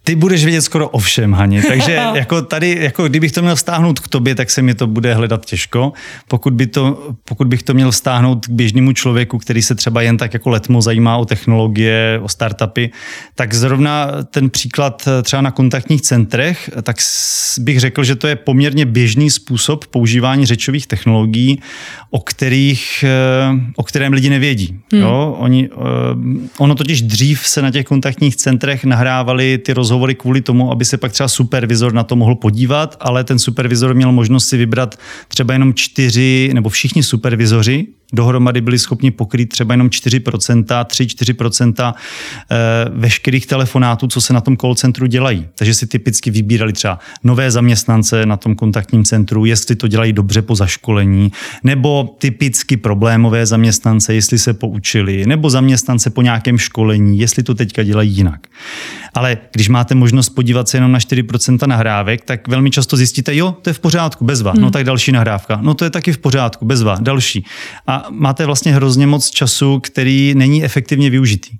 [0.04, 1.62] Ty budeš vědět skoro o všem, Hani.
[1.62, 5.14] Takže jako tady, jako kdybych to měl vztáhnout k tobě, tak se mi to bude
[5.14, 5.92] hledat těžko.
[6.28, 10.16] Pokud, by to, pokud bych to měl vztáhnout k běžnému člověku, který se třeba jen
[10.16, 12.90] tak jako letmo zajímá o technologie, o startupy,
[13.34, 16.96] tak zrovna ten příklad třeba na kontaktních centrech, tak
[17.58, 21.60] bych řekl, že to je poměrně běžný způsob používání řečových technologií,
[22.10, 24.78] o, kterých, eh, o kterém lidi nevědí.
[24.92, 25.02] Hmm.
[25.02, 25.36] Jo?
[25.38, 25.76] Oni, eh,
[26.58, 30.84] ono totiž dřív se na těch kontaktních centrech nahrávali ty rozhovory rozhovory kvůli tomu, aby
[30.84, 34.98] se pak třeba supervizor na to mohl podívat, ale ten supervizor měl možnost si vybrat
[35.28, 42.56] třeba jenom čtyři nebo všichni supervizoři dohromady byli schopni pokrýt třeba jenom 4%, 3-4% eh,
[42.90, 45.46] veškerých telefonátů, co se na tom call centru dělají.
[45.54, 50.42] Takže si typicky vybírali třeba nové zaměstnance na tom kontaktním centru, jestli to dělají dobře
[50.42, 51.32] po zaškolení,
[51.64, 57.82] nebo typicky problémové zaměstnance, jestli se poučili, nebo zaměstnance po nějakém školení, jestli to teďka
[57.82, 58.46] dělají jinak.
[59.14, 63.56] Ale když máte možnost podívat se jenom na 4% nahrávek, tak velmi často zjistíte, jo,
[63.62, 64.50] to je v pořádku, bezva.
[64.50, 64.70] No hmm.
[64.70, 65.58] No tak další nahrávka.
[65.62, 67.44] No to je taky v pořádku, bezva, další.
[67.86, 71.50] A máte vlastně hrozně moc času, který není efektivně využitý.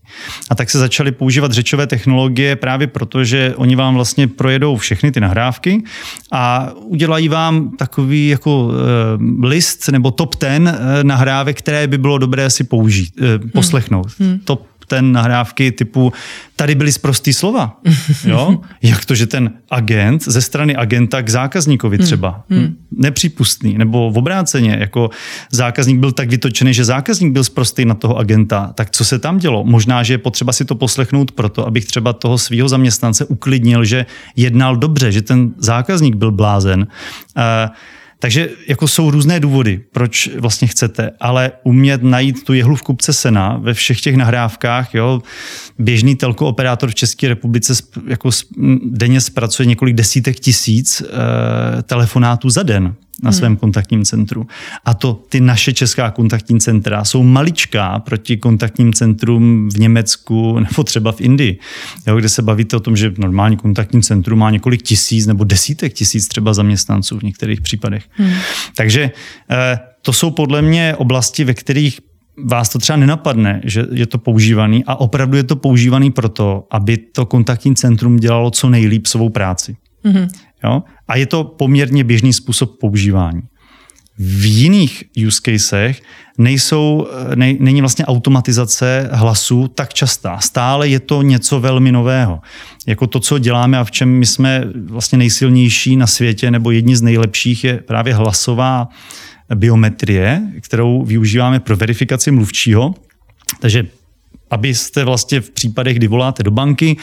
[0.50, 5.12] A tak se začaly používat řečové technologie právě proto, že oni vám vlastně projedou všechny
[5.12, 5.82] ty nahrávky
[6.32, 12.18] a udělají vám takový jako e, list nebo top ten e, nahrávek, které by bylo
[12.18, 14.06] dobré si použít, e, poslechnout.
[14.18, 14.38] Hmm.
[14.44, 16.12] Top ten nahrávky typu
[16.56, 17.80] tady byly zprostý slova.
[18.24, 18.60] Jo?
[18.82, 22.06] Jak to, že ten agent ze strany agenta k zákazníkovi hmm.
[22.06, 22.76] třeba hmm.
[22.90, 25.10] nepřípustný, nebo v obráceně, jako
[25.52, 29.38] zákazník byl tak vytočený, že zákazník byl zprostý na toho agenta, tak co se tam
[29.38, 29.64] dělo?
[29.64, 34.06] Možná, že je potřeba si to poslechnout proto, abych třeba toho svého zaměstnance uklidnil, že
[34.36, 36.86] jednal dobře, že ten zákazník byl blázen.
[37.36, 37.70] Uh,
[38.20, 43.12] takže jako jsou různé důvody, proč vlastně chcete, ale umět najít tu jehlu v kupce
[43.12, 45.22] sena ve všech těch nahrávkách, jo,
[45.78, 47.74] běžný telko operátor v České republice
[48.06, 48.30] jako
[48.84, 53.56] denně zpracuje několik desítek tisíc e, telefonátů za den na svém hmm.
[53.56, 54.46] kontaktním centru.
[54.84, 60.84] A to ty naše česká kontaktní centra jsou maličká proti kontaktním centrum v Německu nebo
[60.84, 61.58] třeba v Indii,
[62.06, 65.92] jo, kde se bavíte o tom, že normální kontaktní centrum má několik tisíc nebo desítek
[65.92, 68.04] tisíc třeba zaměstnanců v některých případech.
[68.12, 68.32] Hmm.
[68.76, 69.10] Takže
[69.50, 72.00] eh, to jsou podle mě oblasti, ve kterých
[72.44, 76.96] vás to třeba nenapadne, že je to používaný a opravdu je to používaný proto, aby
[76.96, 79.76] to kontaktní centrum dělalo co nejlíp svou práci.
[80.04, 80.28] Mm-hmm.
[80.64, 80.82] Jo?
[81.08, 83.42] A je to poměrně běžný způsob používání.
[84.18, 86.02] V jiných use casech
[86.38, 90.38] nejsou, ne, není vlastně automatizace hlasu tak častá.
[90.38, 92.40] Stále je to něco velmi nového.
[92.86, 96.96] Jako to, co děláme a v čem my jsme vlastně nejsilnější na světě nebo jedni
[96.96, 98.88] z nejlepších je právě hlasová
[99.54, 102.94] biometrie, kterou využíváme pro verifikaci mluvčího.
[103.60, 103.86] Takže
[104.50, 106.96] abyste vlastně v případech, kdy voláte do banky,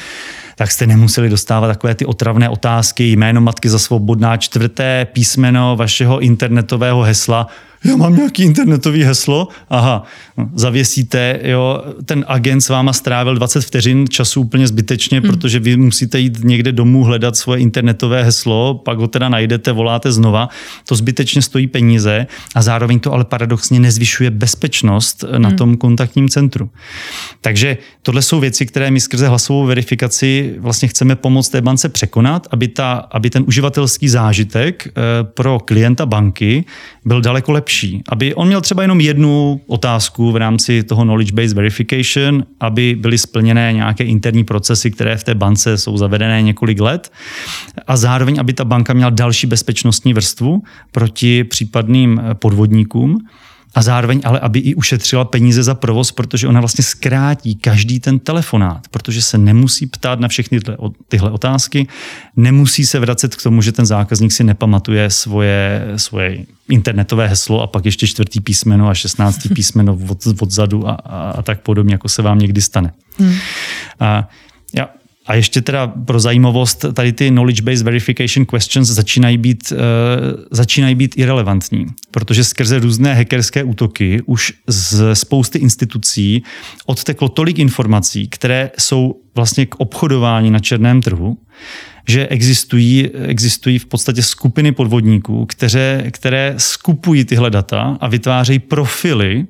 [0.58, 6.20] tak jste nemuseli dostávat takové ty otravné otázky, jméno matky za svobodná, čtvrté písmeno vašeho
[6.20, 7.48] internetového hesla,
[7.84, 10.04] já mám nějaký internetový heslo, aha,
[10.38, 15.30] no, zavěsíte, jo, ten agent s váma strávil 20 vteřin času úplně zbytečně, hmm.
[15.30, 20.12] protože vy musíte jít někde domů hledat svoje internetové heslo, pak ho teda najdete, voláte
[20.12, 20.50] znova,
[20.86, 25.58] to zbytečně stojí peníze a zároveň to ale paradoxně nezvyšuje bezpečnost na hmm.
[25.58, 26.70] tom kontaktním centru.
[27.42, 32.48] Takže tohle jsou věci, které my skrze hlasovou verifikaci vlastně chceme pomoct té bance překonat,
[32.52, 34.92] aby, ta, aby ten uživatelský zážitek eh,
[35.24, 36.66] pro klienta banky
[37.06, 41.54] byl daleko lepší lepší, aby on měl třeba jenom jednu otázku v rámci toho knowledge-based
[41.54, 47.12] verification, aby byly splněné nějaké interní procesy, které v té bance jsou zavedené několik let
[47.88, 53.28] a zároveň, aby ta banka měla další bezpečnostní vrstvu proti případným podvodníkům
[53.78, 58.20] a zároveň ale, aby i ušetřila peníze za provoz, protože ona vlastně zkrátí každý ten
[58.20, 60.60] telefonát, protože se nemusí ptát na všechny
[61.08, 61.88] tyhle otázky,
[62.36, 67.68] nemusí se vracet k tomu, že ten zákazník si nepamatuje svoje, svoje internetové heslo a
[67.68, 72.10] pak ještě čtvrtý písmeno a šestnáctý písmeno od, odzadu a, a, a tak podobně, jako
[72.10, 72.94] se vám někdy stane.
[73.18, 73.36] Hmm.
[74.00, 74.30] A
[74.74, 74.90] já
[75.28, 79.78] a ještě teda pro zajímavost, tady ty knowledge-based verification questions začínají být, uh,
[80.52, 86.44] začínají být irrelevantní, protože skrze různé hackerské útoky už z spousty institucí
[86.86, 91.38] odteklo tolik informací, které jsou vlastně k obchodování na černém trhu,
[92.08, 99.46] že existují, existují v podstatě skupiny podvodníků, které, které skupují tyhle data a vytvářejí profily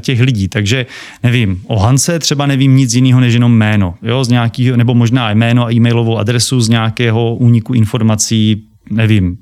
[0.00, 0.48] těch lidí.
[0.48, 0.86] Takže
[1.22, 5.30] nevím, o Hance třeba nevím nic jiného než jenom jméno, jo, z nějakého, nebo možná
[5.30, 9.36] jméno a e-mailovou adresu z nějakého úniku informací, nevím,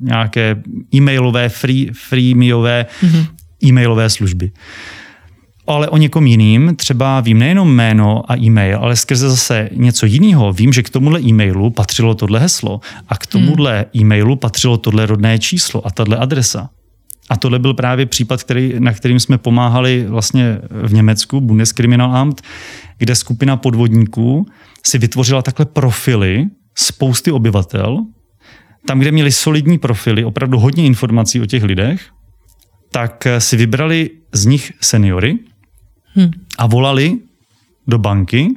[0.00, 0.62] nějaké
[0.94, 3.26] e-mailové, free, freemiové mm-hmm.
[3.64, 4.50] e-mailové služby.
[5.66, 10.52] Ale o někom jiným třeba vím nejenom jméno a e-mail, ale skrze zase něco jiného.
[10.52, 14.02] Vím, že k tomuhle e-mailu patřilo tohle heslo a k tomuhle hmm.
[14.02, 16.70] e-mailu patřilo tohle rodné číslo a tahle adresa.
[17.30, 22.42] A tohle byl právě případ, který, na kterým jsme pomáhali vlastně v Německu, Bundeskriminalamt,
[22.98, 24.46] kde skupina podvodníků
[24.86, 28.04] si vytvořila takhle profily spousty obyvatel,
[28.86, 32.10] tam, kde měli solidní profily, opravdu hodně informací o těch lidech,
[32.92, 35.38] tak si vybrali z nich seniory
[36.14, 36.30] hmm.
[36.58, 37.18] a volali
[37.86, 38.48] do banky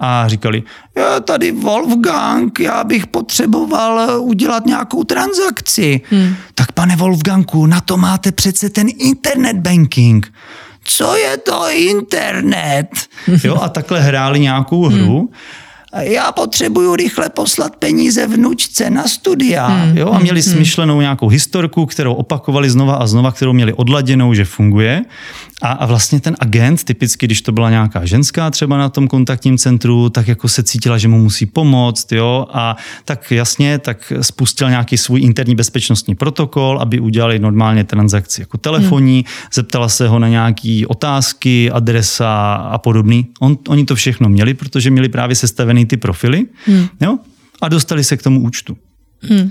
[0.00, 0.62] a říkali,
[0.96, 6.00] já tady Wolfgang, já bych potřeboval udělat nějakou transakci.
[6.10, 6.34] Hmm.
[6.54, 10.32] Tak pane Wolfgangu, na to máte přece ten internet banking.
[10.84, 12.88] Co je to internet?
[13.44, 15.18] jo, a takhle hráli nějakou hru.
[15.18, 15.28] Hmm
[15.98, 19.66] já potřebuju rychle poslat peníze vnučce na studia.
[19.66, 20.12] Hmm, jo?
[20.12, 24.44] A měli hmm, smyšlenou nějakou historku, kterou opakovali znova a znova, kterou měli odladěnou, že
[24.44, 25.04] funguje.
[25.62, 29.58] A, a vlastně ten agent, typicky, když to byla nějaká ženská třeba na tom kontaktním
[29.58, 34.70] centru, tak jako se cítila, že mu musí pomoct, jo, a tak jasně, tak spustil
[34.70, 39.48] nějaký svůj interní bezpečnostní protokol, aby udělali normálně transakci jako telefonní, hmm.
[39.52, 43.26] zeptala se ho na nějaké otázky, adresa a podobný.
[43.40, 46.88] On, oni to všechno měli, protože měli právě sestavený ty profily, hmm.
[47.00, 47.18] jo,
[47.60, 48.76] a dostali se k tomu účtu.
[49.22, 49.50] Hmm.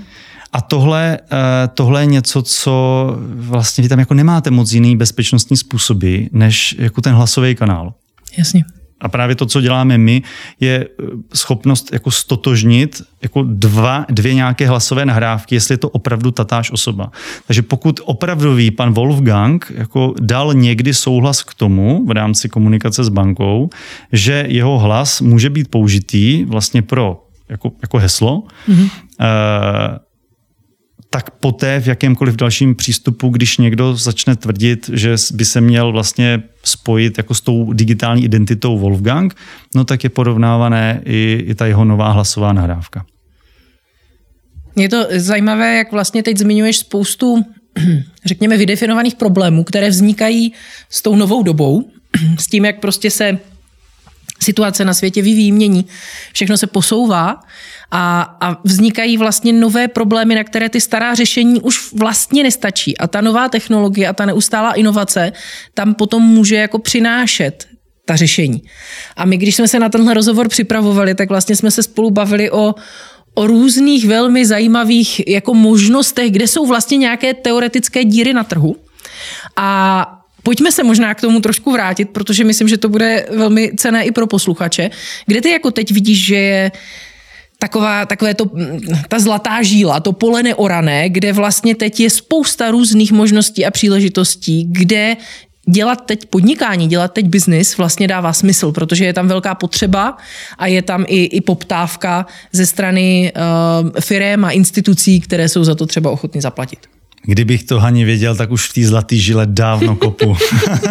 [0.52, 5.56] A tohle, eh, tohle je něco, co vlastně vy tam jako nemáte moc jiný bezpečnostní
[5.56, 7.94] způsoby, než jako ten hlasový kanál.
[8.38, 8.64] Jasně.
[9.00, 10.22] A právě to, co děláme my,
[10.60, 16.30] je eh, schopnost jako stotožnit jako dva, dvě nějaké hlasové nahrávky, jestli je to opravdu
[16.30, 17.10] tatáž osoba.
[17.46, 23.08] Takže pokud opravdový pan Wolfgang jako dal někdy souhlas k tomu v rámci komunikace s
[23.08, 23.70] bankou,
[24.12, 28.90] že jeho hlas může být použitý vlastně pro jako, jako heslo, mm-hmm.
[31.40, 37.18] Poté v jakémkoliv dalším přístupu, když někdo začne tvrdit, že by se měl vlastně spojit
[37.18, 39.34] jako s tou digitální identitou Wolfgang,
[39.74, 43.04] no tak je porovnávané i, i ta jeho nová hlasová nahrávka.
[44.76, 47.44] Je to zajímavé, jak vlastně teď zmiňuješ spoustu,
[48.26, 50.52] řekněme, vydefinovaných problémů, které vznikají
[50.88, 51.90] s tou novou dobou,
[52.38, 53.38] s tím, jak prostě se
[54.42, 55.86] situace na světě vyvíjí, mění,
[56.32, 57.40] všechno se posouvá
[57.90, 62.98] a, a vznikají vlastně nové problémy, na které ty stará řešení už vlastně nestačí.
[62.98, 65.32] A ta nová technologie a ta neustálá inovace
[65.74, 67.66] tam potom může jako přinášet
[68.04, 68.62] ta řešení.
[69.16, 72.50] A my, když jsme se na tenhle rozhovor připravovali, tak vlastně jsme se spolu bavili
[72.50, 72.74] o,
[73.34, 78.76] o různých velmi zajímavých jako možnostech, kde jsou vlastně nějaké teoretické díry na trhu.
[79.56, 84.04] A Pojďme se možná k tomu trošku vrátit, protože myslím, že to bude velmi cené
[84.04, 84.90] i pro posluchače.
[85.26, 86.72] Kde ty jako teď vidíš, že je
[87.60, 88.50] taková, takové to,
[89.08, 94.66] ta zlatá žíla, to pole neorané, kde vlastně teď je spousta různých možností a příležitostí,
[94.68, 95.16] kde
[95.68, 100.16] dělat teď podnikání, dělat teď biznis vlastně dává smysl, protože je tam velká potřeba
[100.58, 105.74] a je tam i, i poptávka ze strany uh, firm a institucí, které jsou za
[105.74, 106.99] to třeba ochotny zaplatit.
[107.22, 110.36] Kdybych to Hani věděl, tak už v té zlatý žile dávno kopu.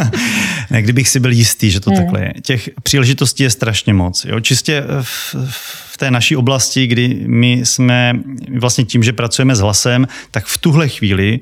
[0.70, 2.00] ne, kdybych si byl jistý, že to hmm.
[2.00, 2.34] takhle je.
[2.42, 4.26] Těch příležitostí je strašně moc.
[4.26, 4.40] Jo?
[4.40, 5.36] Čistě v,
[5.92, 8.14] v té naší oblasti, kdy my jsme
[8.60, 11.40] vlastně tím, že pracujeme s hlasem, tak v tuhle chvíli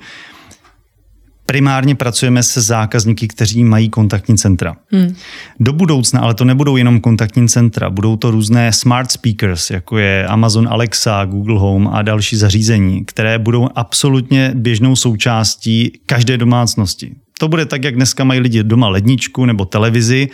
[1.47, 4.75] primárně pracujeme se zákazníky, kteří mají kontaktní centra.
[4.91, 5.15] Hmm.
[5.59, 10.27] Do budoucna, ale to nebudou jenom kontaktní centra, budou to různé smart speakers, jako je
[10.27, 17.15] Amazon Alexa, Google Home a další zařízení, které budou absolutně běžnou součástí každé domácnosti.
[17.39, 20.29] To bude tak, jak dneska mají lidi doma ledničku nebo televizi,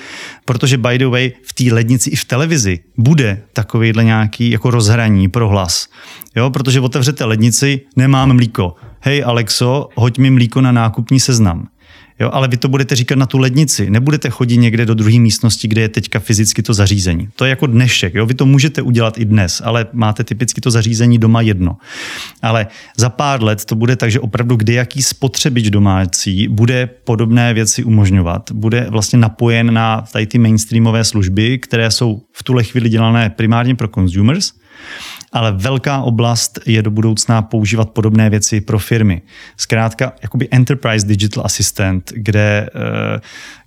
[0.46, 5.30] protože by the way v té lednici i v televizi bude takovýhle nějaký jako rozhraní
[5.30, 5.88] pro hlas.
[6.36, 8.76] Jo, protože otevřete lednici, nemám mlíko.
[9.00, 11.68] Hej Alexo, hoď mi mlíko na nákupní seznam.
[12.24, 13.90] Jo, ale vy to budete říkat na tu lednici.
[13.90, 17.30] Nebudete chodit někde do druhé místnosti, kde je teďka fyzicky to zařízení.
[17.36, 18.14] To je jako dnešek.
[18.14, 18.26] Jo?
[18.26, 21.78] Vy to můžete udělat i dnes, ale máte typicky to zařízení doma jedno.
[22.42, 22.68] Ale
[22.98, 27.84] za pár let to bude tak, že opravdu kde jaký spotřebič domácí bude podobné věci
[27.84, 28.52] umožňovat.
[28.52, 33.76] Bude vlastně napojen na tady ty mainstreamové služby, které jsou v tuhle chvíli dělané primárně
[33.76, 34.54] pro consumers
[35.34, 39.22] ale velká oblast je do budoucna používat podobné věci pro firmy.
[39.58, 43.20] Zkrátka, jakoby Enterprise Digital Assistant, kde uh,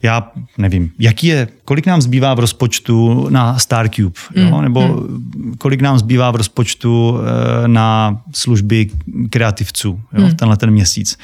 [0.03, 4.61] já nevím, jaký je, kolik nám zbývá v rozpočtu na StarCube, mm, jo?
[4.61, 5.55] nebo mm.
[5.59, 7.19] kolik nám zbývá v rozpočtu uh,
[7.67, 8.91] na služby
[9.31, 10.27] kreativců jo?
[10.27, 10.37] Mm.
[10.37, 11.19] tenhle ten měsíc.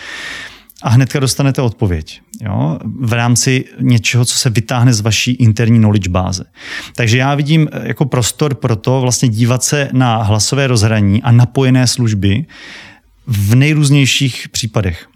[0.82, 2.20] A hnedka dostanete odpověď.
[2.40, 2.78] Jo?
[3.00, 6.44] V rámci něčeho, co se vytáhne z vaší interní knowledge báze.
[6.96, 11.32] Takže já vidím eh, jako prostor pro to vlastně dívat se na hlasové rozhraní a
[11.32, 12.46] napojené služby
[13.26, 15.06] v nejrůznějších případech.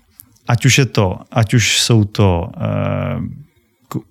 [0.48, 3.24] Ať už je to, ať už jsou to uh,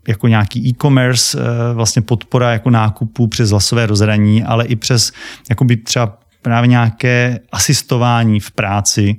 [0.08, 1.44] jako nějaký e-commerce, uh,
[1.74, 5.12] vlastně podpora jako nákupů přes hlasové rozhraní, ale i přes
[5.50, 9.16] jakoby třeba právě nějaké asistování v práci,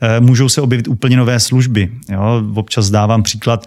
[0.00, 1.90] eh, můžou se objevit úplně nové služby.
[2.08, 2.42] Jo?
[2.54, 3.66] Občas dávám příklad,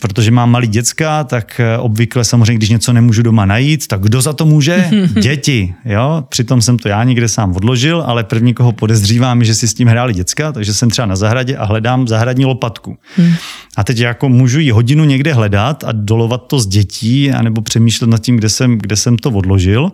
[0.00, 4.22] protože mám malý děcka, tak eh, obvykle samozřejmě, když něco nemůžu doma najít, tak kdo
[4.22, 4.90] za to může?
[5.20, 5.74] Děti.
[5.84, 6.24] Jo?
[6.28, 9.88] Přitom jsem to já někde sám odložil, ale první, koho podezřívám, že si s tím
[9.88, 12.96] hráli děcka, takže jsem třeba na zahradě a hledám zahradní lopatku.
[13.16, 13.34] Hmm.
[13.76, 18.10] A teď jako můžu ji hodinu někde hledat a dolovat to z dětí, anebo přemýšlet
[18.10, 19.92] nad tím, kde jsem, kde jsem to odložil.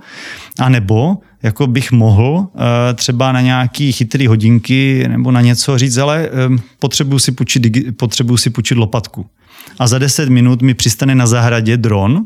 [0.59, 2.61] A nebo jako bych mohl uh,
[2.95, 7.62] třeba na nějaký chytrý hodinky nebo na něco říct, ale um, potřebuju si půjčit,
[7.97, 9.26] potřebuju si půjčit lopatku.
[9.78, 12.24] A za 10 minut mi přistane na zahradě dron,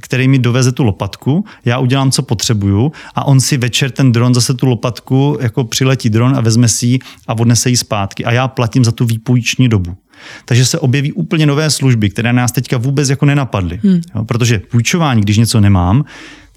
[0.00, 4.34] který mi doveze tu lopatku, já udělám, co potřebuju a on si večer ten dron
[4.34, 8.32] zase tu lopatku, jako přiletí dron a vezme si ji a odnese ji zpátky a
[8.32, 9.96] já platím za tu výpůjční dobu.
[10.44, 13.80] Takže se objeví úplně nové služby, které nás teďka vůbec jako nenapadly.
[13.82, 14.00] Hmm.
[14.14, 16.04] Jo, protože půjčování, když něco nemám,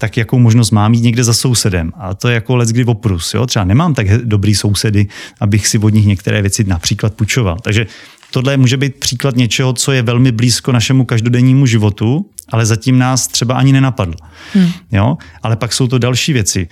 [0.00, 1.92] tak jakou možnost mám jít někde za sousedem.
[1.96, 3.34] A to je jako let kdy oprus.
[3.34, 3.46] Jo?
[3.46, 5.06] Třeba nemám tak dobrý sousedy,
[5.40, 7.58] abych si od nich některé věci například půjčoval.
[7.62, 7.86] Takže
[8.30, 13.28] tohle může být příklad něčeho, co je velmi blízko našemu každodennímu životu, ale zatím nás
[13.28, 14.16] třeba ani nenapadlo.
[14.52, 14.70] Hmm.
[14.92, 15.16] Jo?
[15.42, 16.68] Ale pak jsou to další věci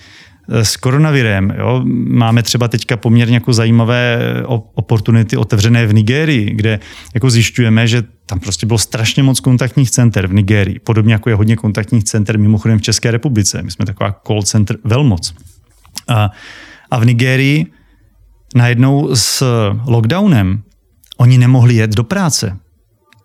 [0.49, 1.53] s koronavirem.
[1.57, 1.81] Jo?
[2.07, 4.19] Máme třeba teďka poměrně jako zajímavé
[4.73, 6.79] oportunity otevřené v Nigérii, kde
[7.13, 11.35] jako zjišťujeme, že tam prostě bylo strašně moc kontaktních center v Nigérii, podobně jako je
[11.35, 13.61] hodně kontaktních center mimochodem v České republice.
[13.63, 15.33] My jsme taková call center velmoc.
[16.07, 16.31] A,
[16.91, 17.65] a v Nigérii
[18.55, 19.43] najednou s
[19.85, 20.61] lockdownem
[21.17, 22.57] oni nemohli jet do práce.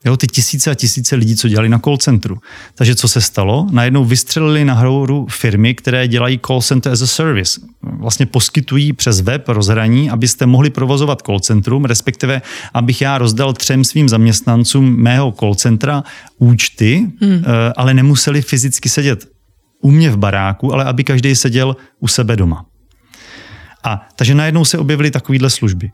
[0.05, 2.39] Jo, ty tisíce a tisíce lidí, co dělali na call centru.
[2.75, 3.67] Takže co se stalo?
[3.71, 7.61] Najednou vystřelili na hru firmy, které dělají call center as a service.
[7.83, 12.43] Vlastně poskytují přes web rozhraní, abyste mohli provozovat call centrum, respektive
[12.75, 16.05] abych já rozdal třem svým zaměstnancům mého call centra
[16.39, 17.45] účty, hmm.
[17.45, 19.29] Eh, ale nemuseli fyzicky sedět
[19.81, 22.65] u mě v baráku, ale aby každý seděl u sebe doma.
[23.85, 25.91] A takže najednou se objevily takovéhle služby.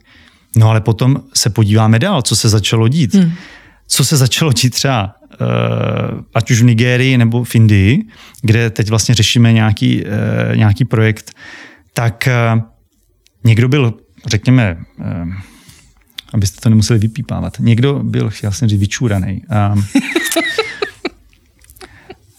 [0.57, 3.15] No ale potom se podíváme dál, co se začalo dít.
[3.15, 3.33] Hmm
[3.93, 8.03] co se začalo dít třeba uh, ať už v Nigérii nebo v Indii,
[8.43, 11.31] kde teď vlastně řešíme nějaký, uh, nějaký projekt,
[11.93, 12.63] tak uh,
[13.45, 13.95] někdo byl,
[14.27, 14.77] řekněme,
[16.33, 19.43] abyste to nemuseli vypípávat, někdo byl, jsem říct, vyčúraný.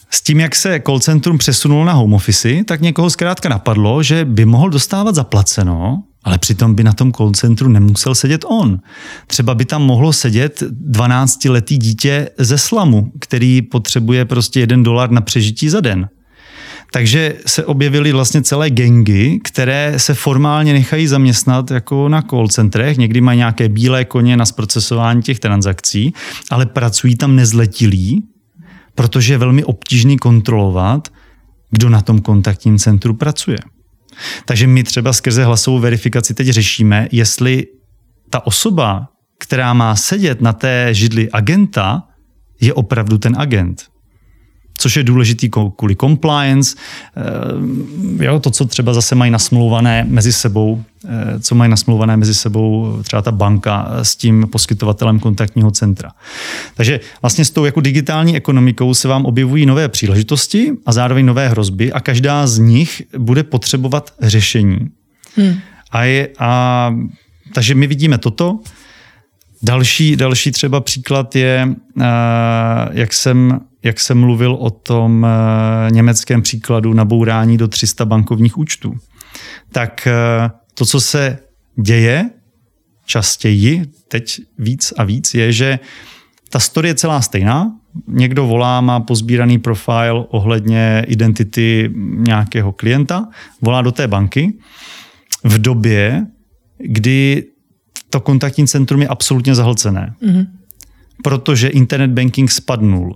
[0.10, 4.26] S tím, jak se call centrum přesunulo na home office, tak někoho zkrátka napadlo, že
[4.26, 8.80] by mohl dostávat zaplaceno ale přitom by na tom call centru nemusel sedět on.
[9.28, 15.22] Třeba by tam mohlo sedět 12-letý dítě ze slamu, který potřebuje prostě jeden dolar na
[15.22, 16.10] přežití za den.
[16.94, 22.98] Takže se objevily vlastně celé gengy, které se formálně nechají zaměstnat jako na call centrech.
[22.98, 26.14] Někdy mají nějaké bílé koně na zprocesování těch transakcí,
[26.50, 28.24] ale pracují tam nezletilí,
[28.96, 31.08] protože je velmi obtížný kontrolovat,
[31.70, 33.58] kdo na tom kontaktním centru pracuje.
[34.46, 37.68] Takže my třeba skrze hlasovou verifikaci teď řešíme, jestli
[38.30, 39.08] ta osoba,
[39.40, 42.04] která má sedět na té židli agenta,
[42.62, 43.91] je opravdu ten agent
[44.82, 46.76] což je důležitý kvůli compliance,
[48.20, 52.34] eh, jo, to, co třeba zase mají nasmluvané mezi sebou, eh, co mají nasmluvané mezi
[52.34, 56.12] sebou třeba ta banka s tím poskytovatelem kontaktního centra.
[56.76, 61.50] Takže vlastně s tou jako digitální ekonomikou se vám objevují nové příležitosti a zároveň nové
[61.50, 64.90] hrozby a každá z nich bude potřebovat řešení.
[65.36, 65.56] Hmm.
[65.92, 66.94] A, je, a
[67.54, 68.60] takže my vidíme toto.
[69.64, 71.70] Další, další třeba příklad je,
[72.02, 72.06] eh,
[72.92, 78.94] jak jsem jak jsem mluvil o tom eh, německém příkladu nabourání do 300 bankovních účtů,
[79.72, 81.38] tak eh, to, co se
[81.82, 82.30] děje
[83.06, 85.80] častěji, teď víc a víc, je, že
[86.50, 87.76] ta story je celá stejná.
[88.08, 93.28] Někdo volá, má pozbíraný profil ohledně identity nějakého klienta,
[93.62, 94.54] volá do té banky
[95.44, 96.26] v době,
[96.78, 97.44] kdy
[98.10, 100.16] to kontaktní centrum je absolutně zahlcené.
[100.24, 100.48] Mm-hmm.
[101.24, 103.16] Protože internet banking spadnul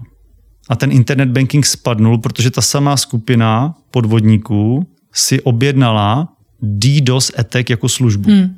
[0.70, 6.28] a ten internet banking spadnul, protože ta samá skupina podvodníků si objednala
[6.62, 8.30] DDoS attack jako službu.
[8.30, 8.56] Hmm.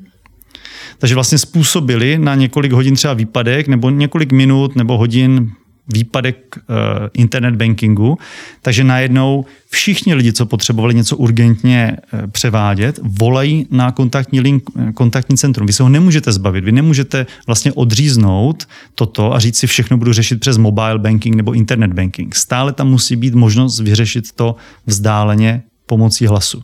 [0.98, 5.50] Takže vlastně způsobili na několik hodin třeba výpadek, nebo několik minut nebo hodin
[5.88, 6.74] výpadek uh,
[7.14, 8.18] internet bankingu,
[8.62, 14.62] takže najednou všichni lidi, co potřebovali něco urgentně uh, převádět, volají na kontaktní, link,
[14.94, 15.66] kontaktní centrum.
[15.66, 20.12] Vy se ho nemůžete zbavit, vy nemůžete vlastně odříznout toto a říct si všechno budu
[20.12, 22.34] řešit přes mobile banking nebo internet banking.
[22.34, 26.62] Stále tam musí být možnost vyřešit to vzdáleně pomocí hlasu.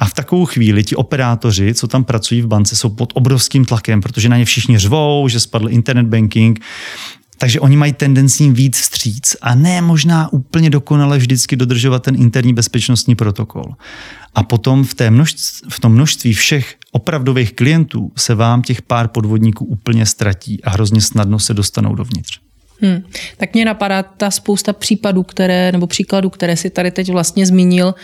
[0.00, 4.00] A v takovou chvíli ti operátoři, co tam pracují v bance, jsou pod obrovským tlakem,
[4.00, 6.60] protože na ně všichni řvou, že spadl internet banking,
[7.38, 12.54] takže oni mají tendenci víc vstříc a ne možná úplně dokonale vždycky dodržovat ten interní
[12.54, 13.64] bezpečnostní protokol.
[14.34, 19.08] A potom v, té množství, v tom množství všech opravdových klientů se vám těch pár
[19.08, 22.47] podvodníků úplně ztratí a hrozně snadno se dostanou dovnitř.
[22.80, 23.02] Hmm.
[23.36, 27.94] Tak mě napadá ta spousta případů, které, nebo příkladů, které si tady teď vlastně zmínil,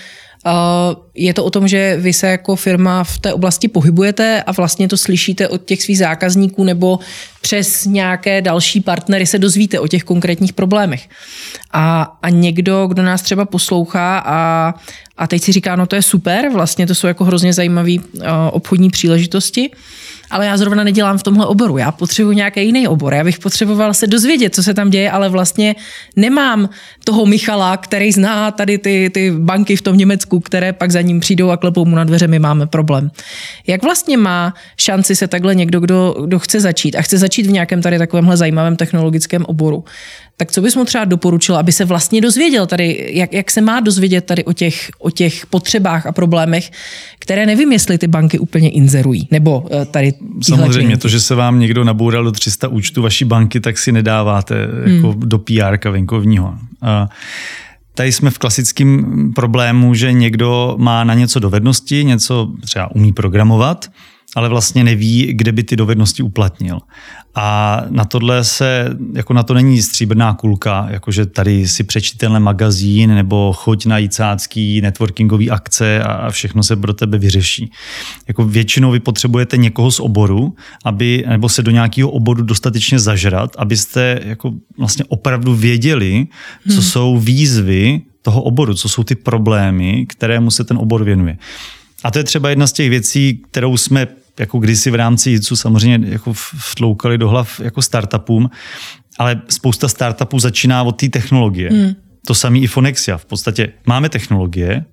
[1.14, 4.88] je to o tom, že vy se jako firma v té oblasti pohybujete a vlastně
[4.88, 6.98] to slyšíte od těch svých zákazníků nebo
[7.40, 11.08] přes nějaké další partnery se dozvíte o těch konkrétních problémech.
[11.72, 14.74] A, a někdo, kdo nás třeba poslouchá a,
[15.16, 17.92] a teď si říká, no to je super, vlastně to jsou jako hrozně zajímavé
[18.50, 19.70] obchodní příležitosti,
[20.34, 21.78] ale já zrovna nedělám v tomhle oboru.
[21.78, 23.14] Já potřebuji nějaký jiný obor.
[23.14, 25.76] Já bych potřeboval se dozvědět, co se tam děje, ale vlastně
[26.16, 26.68] nemám
[27.04, 31.20] toho Michala, který zná tady ty, ty banky v tom Německu, které pak za ním
[31.20, 33.10] přijdou a klepou mu na dveře, my máme problém.
[33.66, 37.52] Jak vlastně má šanci se takhle někdo, kdo, kdo chce začít a chce začít v
[37.52, 39.84] nějakém tady takovémhle zajímavém technologickém oboru,
[40.36, 43.80] tak co bys mu třeba doporučil, aby se vlastně dozvěděl tady, jak, jak se má
[43.80, 46.70] dozvědět tady o těch, o těch potřebách a problémech,
[47.18, 50.12] které nevím, jestli ty banky úplně inzerují, nebo eh, tady
[50.42, 54.54] Samozřejmě, to, že se vám někdo naboural do 300 účtu vaší banky, tak si nedáváte
[54.66, 54.96] hmm.
[54.96, 56.54] jako do PR venkovního.
[56.82, 57.08] A
[57.96, 63.90] Tady jsme v klasickém problému, že někdo má na něco dovednosti, něco třeba umí programovat,
[64.34, 66.78] ale vlastně neví, kde by ty dovednosti uplatnil.
[67.34, 72.40] A na tohle se, jako na to není stříbrná kulka, jakože tady si přečti tenhle
[72.40, 77.70] magazín nebo choď na jícácký networkingový akce a všechno se pro tebe vyřeší.
[78.28, 80.54] Jako většinou vy potřebujete někoho z oboru,
[80.84, 86.26] aby, nebo se do nějakého oboru dostatečně zažrat, abyste jako vlastně opravdu věděli,
[86.68, 86.82] co hmm.
[86.82, 91.38] jsou výzvy toho oboru, co jsou ty problémy, kterému se ten obor věnuje.
[92.04, 94.06] A to je třeba jedna z těch věcí, kterou jsme
[94.38, 96.32] jako kdysi v rámci JITSu samozřejmě jako
[96.70, 98.50] vtloukali do hlav jako startupům,
[99.18, 101.70] ale spousta startupů začíná od té technologie.
[101.70, 101.94] Hmm.
[102.26, 103.18] To samý i Fonexia.
[103.18, 104.84] V podstatě máme technologie,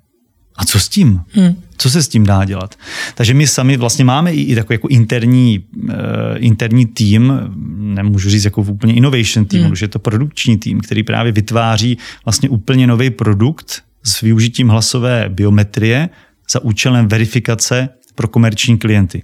[0.55, 1.21] a co s tím?
[1.29, 1.55] Hmm.
[1.77, 2.75] Co se s tím dá dělat?
[3.15, 5.91] Takže my sami vlastně máme i, i takový jako interní, uh,
[6.35, 7.33] interní tým,
[7.77, 9.71] nemůžu říct jako úplně innovation tým, hmm.
[9.71, 15.29] už je to produkční tým, který právě vytváří vlastně úplně nový produkt s využitím hlasové
[15.29, 16.09] biometrie
[16.51, 19.23] za účelem verifikace pro komerční klienty.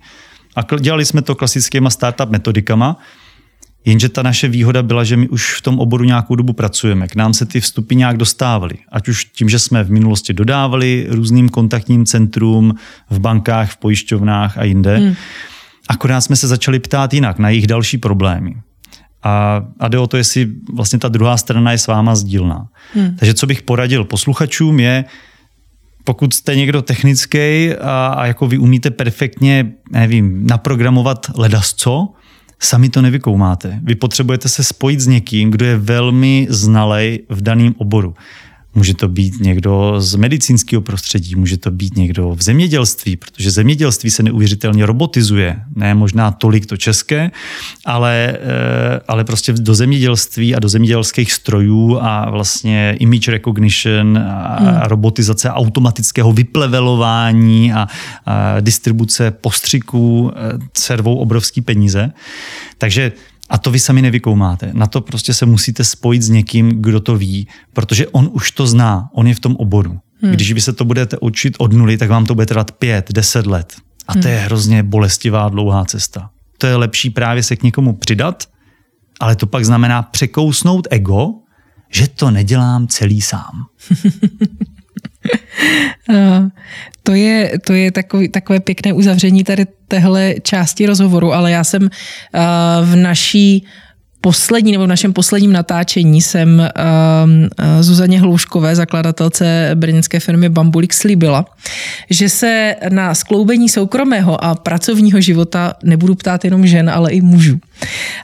[0.56, 2.98] A dělali jsme to klasickýma startup metodikama,
[3.86, 7.08] jenže ta naše výhoda byla, že my už v tom oboru nějakou dobu pracujeme.
[7.08, 8.76] K nám se ty vstupy nějak dostávaly.
[8.92, 12.76] Ať už tím, že jsme v minulosti dodávali různým kontaktním centrům,
[13.10, 14.98] v bankách, v pojišťovnách a jinde.
[14.98, 15.16] Hmm.
[15.90, 18.56] Akorát jsme se začali ptát jinak na jejich další problémy.
[19.24, 22.68] A, a jde o to, jestli vlastně ta druhá strana je s váma sdílná.
[22.94, 23.16] Hmm.
[23.16, 25.06] Takže co bych poradil posluchačům je,
[26.08, 32.08] pokud jste někdo technický a, a jako vy umíte perfektně, nevím, naprogramovat ledasco,
[32.60, 33.80] sami to nevykoumáte.
[33.84, 38.16] Vy potřebujete se spojit s někým, kdo je velmi znalej v daném oboru.
[38.78, 44.10] Může to být někdo z medicínského prostředí, může to být někdo v zemědělství, protože zemědělství
[44.10, 45.62] se neuvěřitelně robotizuje.
[45.76, 47.32] Ne možná tolik to české,
[47.86, 54.58] ale, eh, ale prostě do zemědělství a do zemědělských strojů a vlastně image recognition a
[54.60, 54.82] hmm.
[54.82, 57.88] robotizace automatického vyplevelování a,
[58.26, 62.12] a distribuce postřiků eh, servou obrovský peníze.
[62.78, 63.12] Takže
[63.50, 64.70] a to vy sami nevykoumáte.
[64.74, 68.68] Na to prostě se musíte spojit s někým, kdo to ví, protože on už to
[68.68, 70.00] zná, on je v tom oboru.
[70.22, 70.32] Hmm.
[70.32, 73.46] Když vy se to budete učit od nuly, tak vám to bude trvat pět, deset
[73.46, 73.74] let.
[74.08, 74.30] A to hmm.
[74.30, 76.30] je hrozně bolestivá, dlouhá cesta.
[76.58, 78.44] To je lepší právě se k někomu přidat,
[79.20, 81.30] ale to pak znamená překousnout ego,
[81.90, 83.66] že to nedělám celý sám.
[87.08, 91.90] to je, to je takový, takové pěkné uzavření tady téhle části rozhovoru, ale já jsem
[92.84, 93.66] v naší
[94.22, 101.46] poslední nebo v našem posledním natáčení jsem uh, Zuzaně Hlouškové, zakladatelce brněnské firmy Bambulik, slíbila,
[102.10, 107.60] že se na skloubení soukromého a pracovního života nebudu ptát jenom žen, ale i mužů.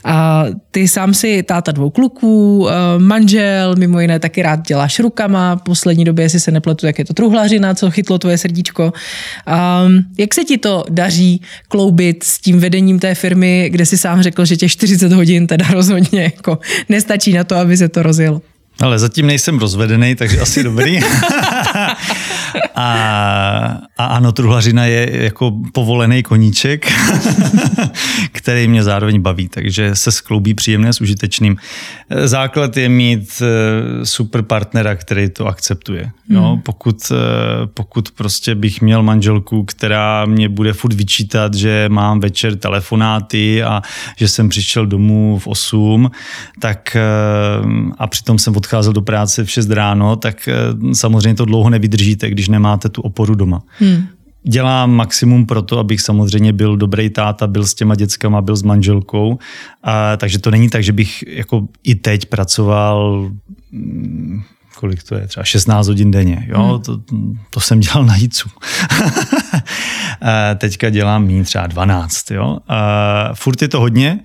[0.05, 5.55] A ty sám si táta dvou kluků, eh, manžel, mimo jiné taky rád děláš rukama,
[5.55, 8.93] poslední době, jestli se nepletu, jak je to truhlařina, co chytlo tvoje srdíčko.
[9.45, 9.83] A
[10.17, 14.45] jak se ti to daří kloubit s tím vedením té firmy, kde si sám řekl,
[14.45, 18.41] že těch 40 hodin teda rozhodně jako nestačí na to, aby se to rozjelo?
[18.81, 20.99] Ale zatím nejsem rozvedený, takže asi dobrý.
[22.75, 26.91] a, a ano, truhlařina je jako povolený koníček,
[28.31, 31.57] který mě zároveň baví, takže se skloubí příjemné s užitečným.
[32.23, 36.11] Základ je mít eh, super partnera, který to akceptuje.
[36.29, 37.15] No, pokud, eh,
[37.73, 43.81] pokud prostě bych měl manželku, která mě bude furt vyčítat, že mám večer telefonáty a
[44.17, 46.11] že jsem přišel domů v 8,
[46.59, 47.01] tak eh,
[47.97, 50.49] a přitom jsem odcházel do práce v 6 ráno, tak
[50.93, 53.61] samozřejmě to dlouho nevydržíte, když nemáte tu oporu doma.
[53.79, 54.07] Hmm
[54.45, 58.63] dělám maximum pro to, abych samozřejmě byl dobrý táta, byl s těma dětskama, byl s
[58.63, 59.39] manželkou.
[59.83, 63.31] A, takže to není tak, že bych jako i teď pracoval
[63.71, 64.41] mm,
[64.75, 66.45] kolik to je, třeba 16 hodin denně.
[66.47, 66.63] Jo?
[66.63, 66.81] Hmm.
[66.81, 66.99] To,
[67.49, 68.49] to jsem dělal na jícu.
[70.57, 72.31] Teďka dělám méně třeba 12.
[72.31, 72.57] Jo?
[72.67, 74.19] A furt je to hodně,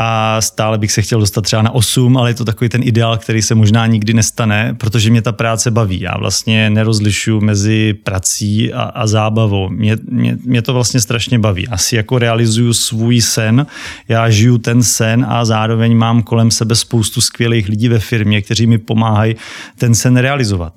[0.00, 3.18] a stále bych se chtěl dostat třeba na 8, ale je to takový ten ideál,
[3.18, 6.00] který se možná nikdy nestane, protože mě ta práce baví.
[6.00, 9.68] Já vlastně nerozlišuju mezi prací a, a zábavou.
[9.68, 11.68] Mě, mě, mě to vlastně strašně baví.
[11.68, 13.66] Asi jako realizuju svůj sen,
[14.08, 18.66] já žiju ten sen a zároveň mám kolem sebe spoustu skvělých lidí ve firmě, kteří
[18.66, 19.36] mi pomáhají
[19.78, 20.72] ten sen realizovat.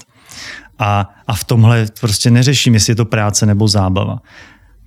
[0.80, 4.19] A, a v tomhle prostě neřeším, jestli je to práce nebo zábava.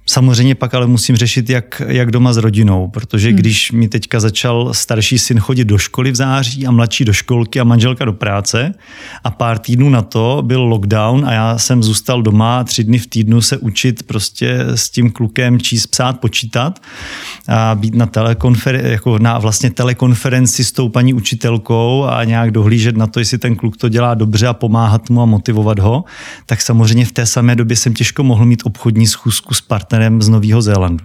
[0.06, 3.38] Samozřejmě pak ale musím řešit, jak, jak doma s rodinou, protože hmm.
[3.38, 7.60] když mi teďka začal starší syn chodit do školy v září a mladší do školky
[7.60, 8.74] a manželka do práce
[9.24, 13.06] a pár týdnů na to byl lockdown a já jsem zůstal doma tři dny v
[13.06, 16.82] týdnu se učit prostě s tím klukem číst, psát, počítat
[17.48, 22.96] a být na, telekonfer- jako na vlastně telekonferenci s tou paní učitelkou a nějak dohlížet
[22.96, 26.04] na to, jestli ten kluk to dělá dobře a pomáhat mu a motivovat ho,
[26.46, 30.22] tak samozřejmě v té samé době jsem těžko mohl mít obchodní schůzku s partnerem partnerem
[30.22, 31.04] z Nového Zélandu.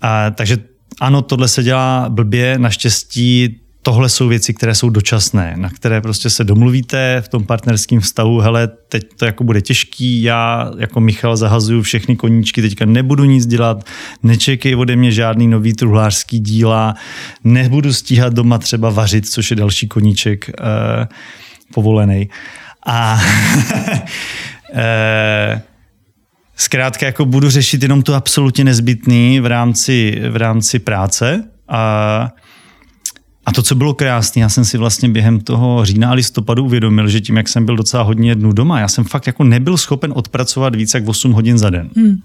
[0.00, 0.56] A, takže
[1.00, 6.30] ano, tohle se dělá blbě, naštěstí tohle jsou věci, které jsou dočasné, na které prostě
[6.30, 11.36] se domluvíte v tom partnerském vztahu, hele, teď to jako bude těžký, já jako Michal
[11.36, 13.84] zahazuju všechny koníčky, teďka nebudu nic dělat,
[14.22, 16.94] nečekej ode mě žádný nový truhlářský díla,
[17.44, 21.08] nebudu stíhat doma třeba vařit, což je další koníček eh,
[21.74, 22.28] povolený.
[22.86, 23.20] A
[24.74, 25.62] eh,
[26.58, 32.28] zkrátka jako budu řešit jenom to absolutně nezbytný v rámci, v rámci práce a
[33.46, 37.08] a to, co bylo krásné, já jsem si vlastně během toho října a listopadu uvědomil,
[37.08, 40.12] že tím, jak jsem byl docela hodně dnů doma, já jsem fakt jako nebyl schopen
[40.16, 41.90] odpracovat víc jak 8 hodin za den.
[41.96, 42.16] Hmm.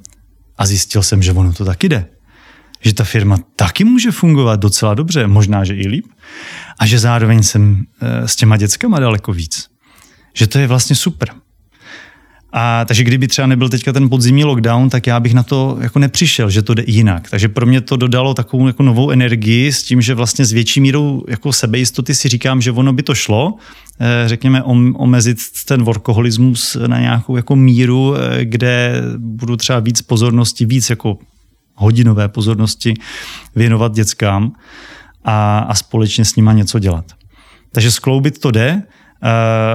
[0.57, 2.05] A zjistil jsem, že ono to taky jde.
[2.81, 6.05] Že ta firma taky může fungovat docela dobře, možná, že i líp.
[6.79, 9.67] A že zároveň jsem eh, s těma dětskama daleko víc.
[10.33, 11.29] Že to je vlastně super.
[12.55, 15.99] A takže kdyby třeba nebyl teďka ten podzimní lockdown, tak já bych na to jako
[15.99, 17.29] nepřišel, že to jde jinak.
[17.29, 20.81] Takže pro mě to dodalo takovou jako novou energii s tím, že vlastně s větší
[20.81, 23.53] mírou jako sebejistoty si říkám, že ono by to šlo,
[23.99, 25.37] eh, řekněme, omezit
[25.67, 31.17] ten workoholismus na nějakou jako míru, eh, kde budu třeba víc pozornosti, víc jako
[31.75, 32.93] hodinové pozornosti
[33.55, 34.51] věnovat dětskám
[35.23, 37.05] a, a společně s nima něco dělat.
[37.71, 38.83] Takže skloubit to jde,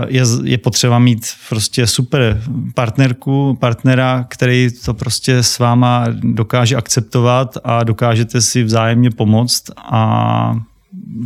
[0.09, 2.43] je, je potřeba mít prostě super
[2.75, 10.55] partnerku, partnera, který to prostě s váma dokáže akceptovat a dokážete si vzájemně pomoct a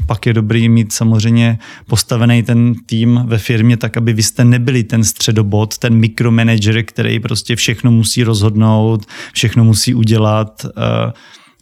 [0.07, 4.85] pak je dobrý mít samozřejmě postavený ten tým ve firmě tak, aby vy jste nebyli
[4.85, 11.13] ten středobod, ten mikromanager, který prostě všechno musí rozhodnout, všechno musí udělat, eh,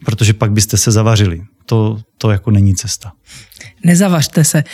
[0.05, 1.43] protože pak byste se zavařili.
[1.71, 3.13] To, to jako není cesta.
[3.85, 4.65] Nezavařte se.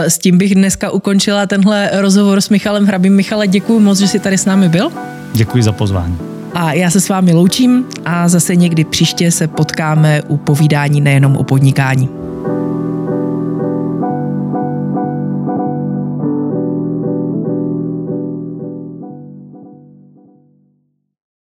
[0.00, 3.16] S tím bych dneska ukončila tenhle rozhovor s Michalem Hrabým.
[3.16, 4.92] Michale, děkuji moc, že jsi tady s námi byl.
[5.32, 6.18] Děkuji za pozvání.
[6.54, 11.36] A já se s vámi loučím a zase někdy příště se potkáme u povídání nejenom
[11.36, 12.23] o podnikání.